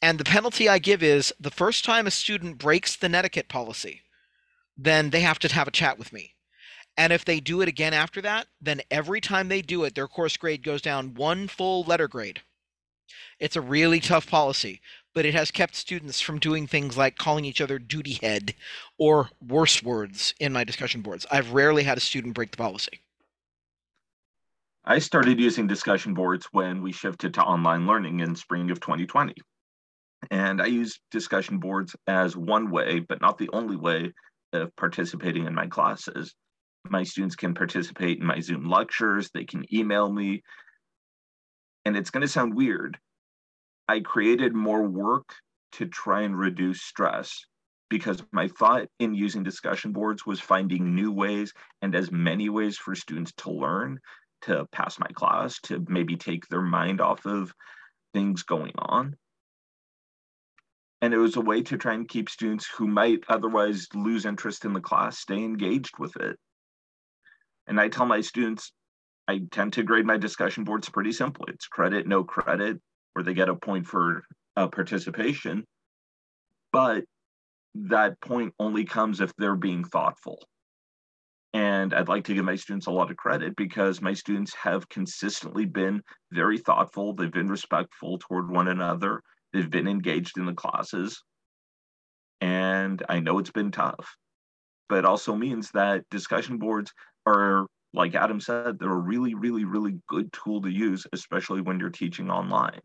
And 0.00 0.18
the 0.18 0.24
penalty 0.24 0.66
I 0.66 0.78
give 0.78 1.02
is 1.02 1.34
the 1.38 1.50
first 1.50 1.84
time 1.84 2.06
a 2.06 2.10
student 2.10 2.56
breaks 2.56 2.96
the 2.96 3.08
netiquette 3.08 3.48
policy, 3.48 4.02
then 4.78 5.10
they 5.10 5.20
have 5.20 5.38
to 5.40 5.52
have 5.52 5.68
a 5.68 5.72
chat 5.72 5.98
with 5.98 6.12
me. 6.12 6.34
And 6.96 7.12
if 7.12 7.26
they 7.26 7.40
do 7.40 7.60
it 7.60 7.68
again 7.68 7.92
after 7.92 8.22
that, 8.22 8.46
then 8.58 8.80
every 8.90 9.20
time 9.20 9.48
they 9.48 9.60
do 9.60 9.84
it, 9.84 9.94
their 9.94 10.08
course 10.08 10.38
grade 10.38 10.62
goes 10.62 10.80
down 10.80 11.14
one 11.14 11.48
full 11.48 11.82
letter 11.82 12.08
grade. 12.08 12.40
It's 13.38 13.56
a 13.56 13.60
really 13.60 14.00
tough 14.00 14.26
policy, 14.26 14.80
but 15.16 15.24
it 15.24 15.32
has 15.32 15.50
kept 15.50 15.74
students 15.74 16.20
from 16.20 16.38
doing 16.38 16.66
things 16.66 16.98
like 16.98 17.16
calling 17.16 17.46
each 17.46 17.62
other 17.62 17.78
duty 17.78 18.18
head 18.20 18.54
or 18.98 19.30
worse 19.48 19.82
words 19.82 20.34
in 20.38 20.52
my 20.52 20.62
discussion 20.62 21.00
boards. 21.00 21.24
I've 21.30 21.52
rarely 21.52 21.84
had 21.84 21.96
a 21.96 22.02
student 22.02 22.34
break 22.34 22.50
the 22.50 22.58
policy. 22.58 23.00
I 24.84 24.98
started 24.98 25.40
using 25.40 25.66
discussion 25.66 26.12
boards 26.12 26.48
when 26.52 26.82
we 26.82 26.92
shifted 26.92 27.32
to 27.34 27.42
online 27.42 27.86
learning 27.86 28.20
in 28.20 28.36
spring 28.36 28.70
of 28.70 28.78
2020. 28.80 29.32
And 30.30 30.60
I 30.60 30.66
use 30.66 31.00
discussion 31.10 31.60
boards 31.60 31.96
as 32.06 32.36
one 32.36 32.70
way, 32.70 33.00
but 33.00 33.22
not 33.22 33.38
the 33.38 33.48
only 33.54 33.76
way 33.76 34.12
of 34.52 34.76
participating 34.76 35.46
in 35.46 35.54
my 35.54 35.66
classes. 35.66 36.34
My 36.90 37.04
students 37.04 37.36
can 37.36 37.54
participate 37.54 38.18
in 38.18 38.26
my 38.26 38.40
Zoom 38.40 38.68
lectures, 38.68 39.30
they 39.32 39.44
can 39.44 39.64
email 39.74 40.12
me. 40.12 40.42
And 41.86 41.96
it's 41.96 42.10
going 42.10 42.20
to 42.20 42.28
sound 42.28 42.54
weird. 42.54 42.98
I 43.88 44.00
created 44.00 44.54
more 44.54 44.82
work 44.82 45.34
to 45.72 45.86
try 45.86 46.22
and 46.22 46.36
reduce 46.36 46.82
stress 46.82 47.44
because 47.88 48.22
my 48.32 48.48
thought 48.48 48.88
in 48.98 49.14
using 49.14 49.44
discussion 49.44 49.92
boards 49.92 50.26
was 50.26 50.40
finding 50.40 50.94
new 50.94 51.12
ways 51.12 51.52
and 51.82 51.94
as 51.94 52.10
many 52.10 52.48
ways 52.48 52.76
for 52.76 52.94
students 52.94 53.32
to 53.38 53.50
learn 53.50 54.00
to 54.42 54.66
pass 54.72 54.98
my 54.98 55.06
class, 55.14 55.60
to 55.60 55.84
maybe 55.88 56.16
take 56.16 56.46
their 56.48 56.62
mind 56.62 57.00
off 57.00 57.24
of 57.26 57.52
things 58.12 58.42
going 58.42 58.72
on. 58.76 59.16
And 61.00 61.14
it 61.14 61.18
was 61.18 61.36
a 61.36 61.40
way 61.40 61.62
to 61.62 61.76
try 61.76 61.94
and 61.94 62.08
keep 62.08 62.28
students 62.28 62.66
who 62.66 62.88
might 62.88 63.20
otherwise 63.28 63.86
lose 63.94 64.26
interest 64.26 64.64
in 64.64 64.72
the 64.72 64.80
class 64.80 65.18
stay 65.18 65.36
engaged 65.36 65.98
with 65.98 66.16
it. 66.16 66.36
And 67.66 67.80
I 67.80 67.88
tell 67.88 68.06
my 68.06 68.20
students, 68.20 68.72
I 69.28 69.42
tend 69.50 69.74
to 69.74 69.82
grade 69.82 70.06
my 70.06 70.16
discussion 70.16 70.64
boards 70.64 70.88
pretty 70.88 71.12
simple. 71.12 71.44
It's 71.48 71.66
credit, 71.66 72.06
no 72.06 72.24
credit, 72.24 72.80
or 73.16 73.22
they 73.22 73.34
get 73.34 73.48
a 73.48 73.56
point 73.56 73.86
for 73.86 74.22
uh, 74.56 74.68
participation. 74.68 75.64
But 76.72 77.04
that 77.74 78.20
point 78.20 78.54
only 78.58 78.84
comes 78.84 79.20
if 79.20 79.32
they're 79.36 79.56
being 79.56 79.84
thoughtful. 79.84 80.38
And 81.54 81.94
I'd 81.94 82.08
like 82.08 82.24
to 82.24 82.34
give 82.34 82.44
my 82.44 82.56
students 82.56 82.86
a 82.86 82.90
lot 82.90 83.10
of 83.10 83.16
credit 83.16 83.56
because 83.56 84.02
my 84.02 84.12
students 84.12 84.54
have 84.54 84.88
consistently 84.90 85.64
been 85.64 86.02
very 86.30 86.58
thoughtful. 86.58 87.14
They've 87.14 87.32
been 87.32 87.48
respectful 87.48 88.18
toward 88.18 88.50
one 88.50 88.68
another. 88.68 89.22
They've 89.52 89.70
been 89.70 89.88
engaged 89.88 90.36
in 90.36 90.44
the 90.44 90.52
classes. 90.52 91.22
And 92.42 93.02
I 93.08 93.20
know 93.20 93.38
it's 93.38 93.50
been 93.50 93.70
tough, 93.70 94.16
but 94.90 94.98
it 94.98 95.04
also 95.06 95.34
means 95.34 95.70
that 95.70 96.04
discussion 96.10 96.58
boards 96.58 96.92
are, 97.24 97.66
like 97.94 98.14
Adam 98.14 98.40
said, 98.40 98.78
they're 98.78 98.92
a 98.92 98.96
really, 98.96 99.34
really, 99.34 99.64
really 99.64 99.98
good 100.08 100.30
tool 100.34 100.60
to 100.60 100.68
use, 100.68 101.06
especially 101.14 101.62
when 101.62 101.80
you're 101.80 101.88
teaching 101.88 102.30
online. 102.30 102.82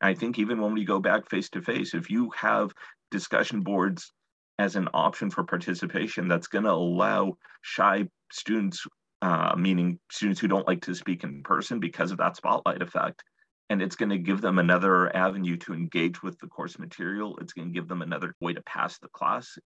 I 0.00 0.14
think 0.14 0.38
even 0.38 0.60
when 0.60 0.74
we 0.74 0.84
go 0.84 1.00
back 1.00 1.28
face 1.28 1.48
to 1.50 1.62
face, 1.62 1.94
if 1.94 2.10
you 2.10 2.30
have 2.36 2.72
discussion 3.10 3.62
boards 3.62 4.12
as 4.58 4.76
an 4.76 4.88
option 4.94 5.30
for 5.30 5.44
participation 5.44 6.28
that's 6.28 6.48
going 6.48 6.64
to 6.64 6.72
allow 6.72 7.36
shy 7.62 8.08
students, 8.32 8.86
uh, 9.22 9.54
meaning 9.56 9.98
students 10.10 10.40
who 10.40 10.48
don't 10.48 10.66
like 10.66 10.82
to 10.82 10.94
speak 10.94 11.24
in 11.24 11.42
person 11.42 11.80
because 11.80 12.10
of 12.10 12.18
that 12.18 12.36
spotlight 12.36 12.82
effect. 12.82 13.22
And 13.68 13.82
it's 13.82 13.96
going 13.96 14.10
to 14.10 14.18
give 14.18 14.40
them 14.40 14.58
another 14.58 15.14
avenue 15.14 15.56
to 15.58 15.74
engage 15.74 16.22
with 16.22 16.38
the 16.38 16.46
course 16.46 16.78
material. 16.78 17.36
It's 17.40 17.52
going 17.52 17.68
to 17.68 17.74
give 17.74 17.88
them 17.88 18.02
another 18.02 18.34
way 18.40 18.52
to 18.52 18.62
pass 18.62 18.98
the 18.98 19.08
class. 19.08 19.58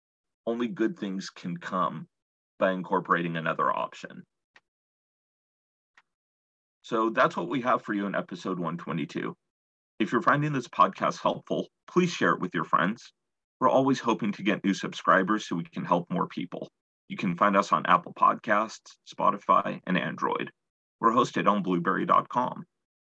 Only 0.47 0.67
good 0.67 0.97
things 0.97 1.29
can 1.29 1.57
come 1.57 2.07
by 2.59 2.71
incorporating 2.71 3.35
another 3.35 3.69
option. 3.69 4.23
So 6.81 7.09
that's 7.09 7.35
what 7.35 7.49
we 7.49 7.61
have 7.61 7.81
for 7.81 7.93
you 7.93 8.05
in 8.05 8.15
episode 8.15 8.57
122. 8.57 9.35
If 9.99 10.13
you're 10.13 10.21
finding 10.21 10.53
this 10.53 10.69
podcast 10.69 11.21
helpful, 11.21 11.67
please 11.85 12.09
share 12.09 12.31
it 12.31 12.39
with 12.39 12.53
your 12.53 12.63
friends. 12.63 13.11
We're 13.59 13.69
always 13.69 13.99
hoping 13.99 14.31
to 14.31 14.43
get 14.43 14.63
new 14.63 14.73
subscribers 14.73 15.45
so 15.45 15.57
we 15.57 15.65
can 15.65 15.83
help 15.83 16.09
more 16.09 16.27
people. 16.27 16.69
You 17.09 17.17
can 17.17 17.35
find 17.35 17.57
us 17.57 17.73
on 17.73 17.85
Apple 17.85 18.13
Podcasts, 18.13 18.95
Spotify, 19.13 19.81
and 19.85 19.97
Android. 19.97 20.51
We're 21.01 21.11
hosted 21.11 21.49
on 21.49 21.63
blubrry.com. 21.63 22.63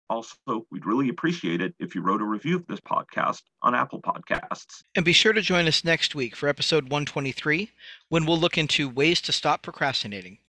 Also, 0.09 0.65
we'd 0.71 0.87
really 0.87 1.09
appreciate 1.09 1.61
it 1.61 1.75
if 1.79 1.93
you 1.93 2.01
wrote 2.01 2.21
a 2.21 2.25
review 2.25 2.55
of 2.55 2.65
this 2.65 2.79
podcast 2.79 3.43
on 3.61 3.75
Apple 3.75 4.01
Podcasts. 4.01 4.81
And 4.95 5.05
be 5.05 5.13
sure 5.13 5.33
to 5.33 5.41
join 5.41 5.67
us 5.67 5.85
next 5.85 6.15
week 6.15 6.35
for 6.35 6.49
episode 6.49 6.85
123 6.85 7.69
when 8.09 8.25
we'll 8.25 8.39
look 8.39 8.57
into 8.57 8.89
ways 8.89 9.21
to 9.21 9.31
stop 9.31 9.61
procrastinating. 9.61 10.39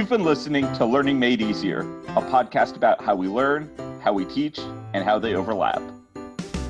You've 0.00 0.08
been 0.08 0.24
listening 0.24 0.64
to 0.76 0.86
Learning 0.86 1.18
Made 1.18 1.42
Easier, 1.42 1.80
a 1.80 2.22
podcast 2.22 2.74
about 2.74 3.04
how 3.04 3.14
we 3.14 3.28
learn, 3.28 3.70
how 4.02 4.14
we 4.14 4.24
teach, 4.24 4.58
and 4.94 5.04
how 5.04 5.18
they 5.18 5.34
overlap. 5.34 5.82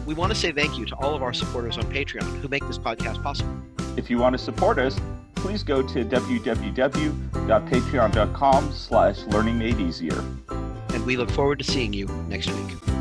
We 0.04 0.14
want 0.14 0.32
to 0.32 0.36
say 0.36 0.50
thank 0.50 0.76
you 0.76 0.84
to 0.86 0.96
all 0.96 1.14
of 1.14 1.22
our 1.22 1.32
supporters 1.32 1.78
on 1.78 1.84
Patreon 1.84 2.24
who 2.40 2.48
make 2.48 2.66
this 2.66 2.76
podcast 2.76 3.22
possible. 3.22 3.54
If 3.96 4.10
you 4.10 4.18
want 4.18 4.32
to 4.32 4.38
support 4.38 4.80
us, 4.80 4.98
please 5.36 5.62
go 5.62 5.80
to 5.80 6.04
www.patreon.com 6.04 8.72
slash 8.72 9.18
learningmadeeasier. 9.18 10.92
And 10.92 11.06
we 11.06 11.16
look 11.16 11.30
forward 11.30 11.60
to 11.60 11.64
seeing 11.64 11.92
you 11.92 12.08
next 12.28 12.50
week. 12.50 12.99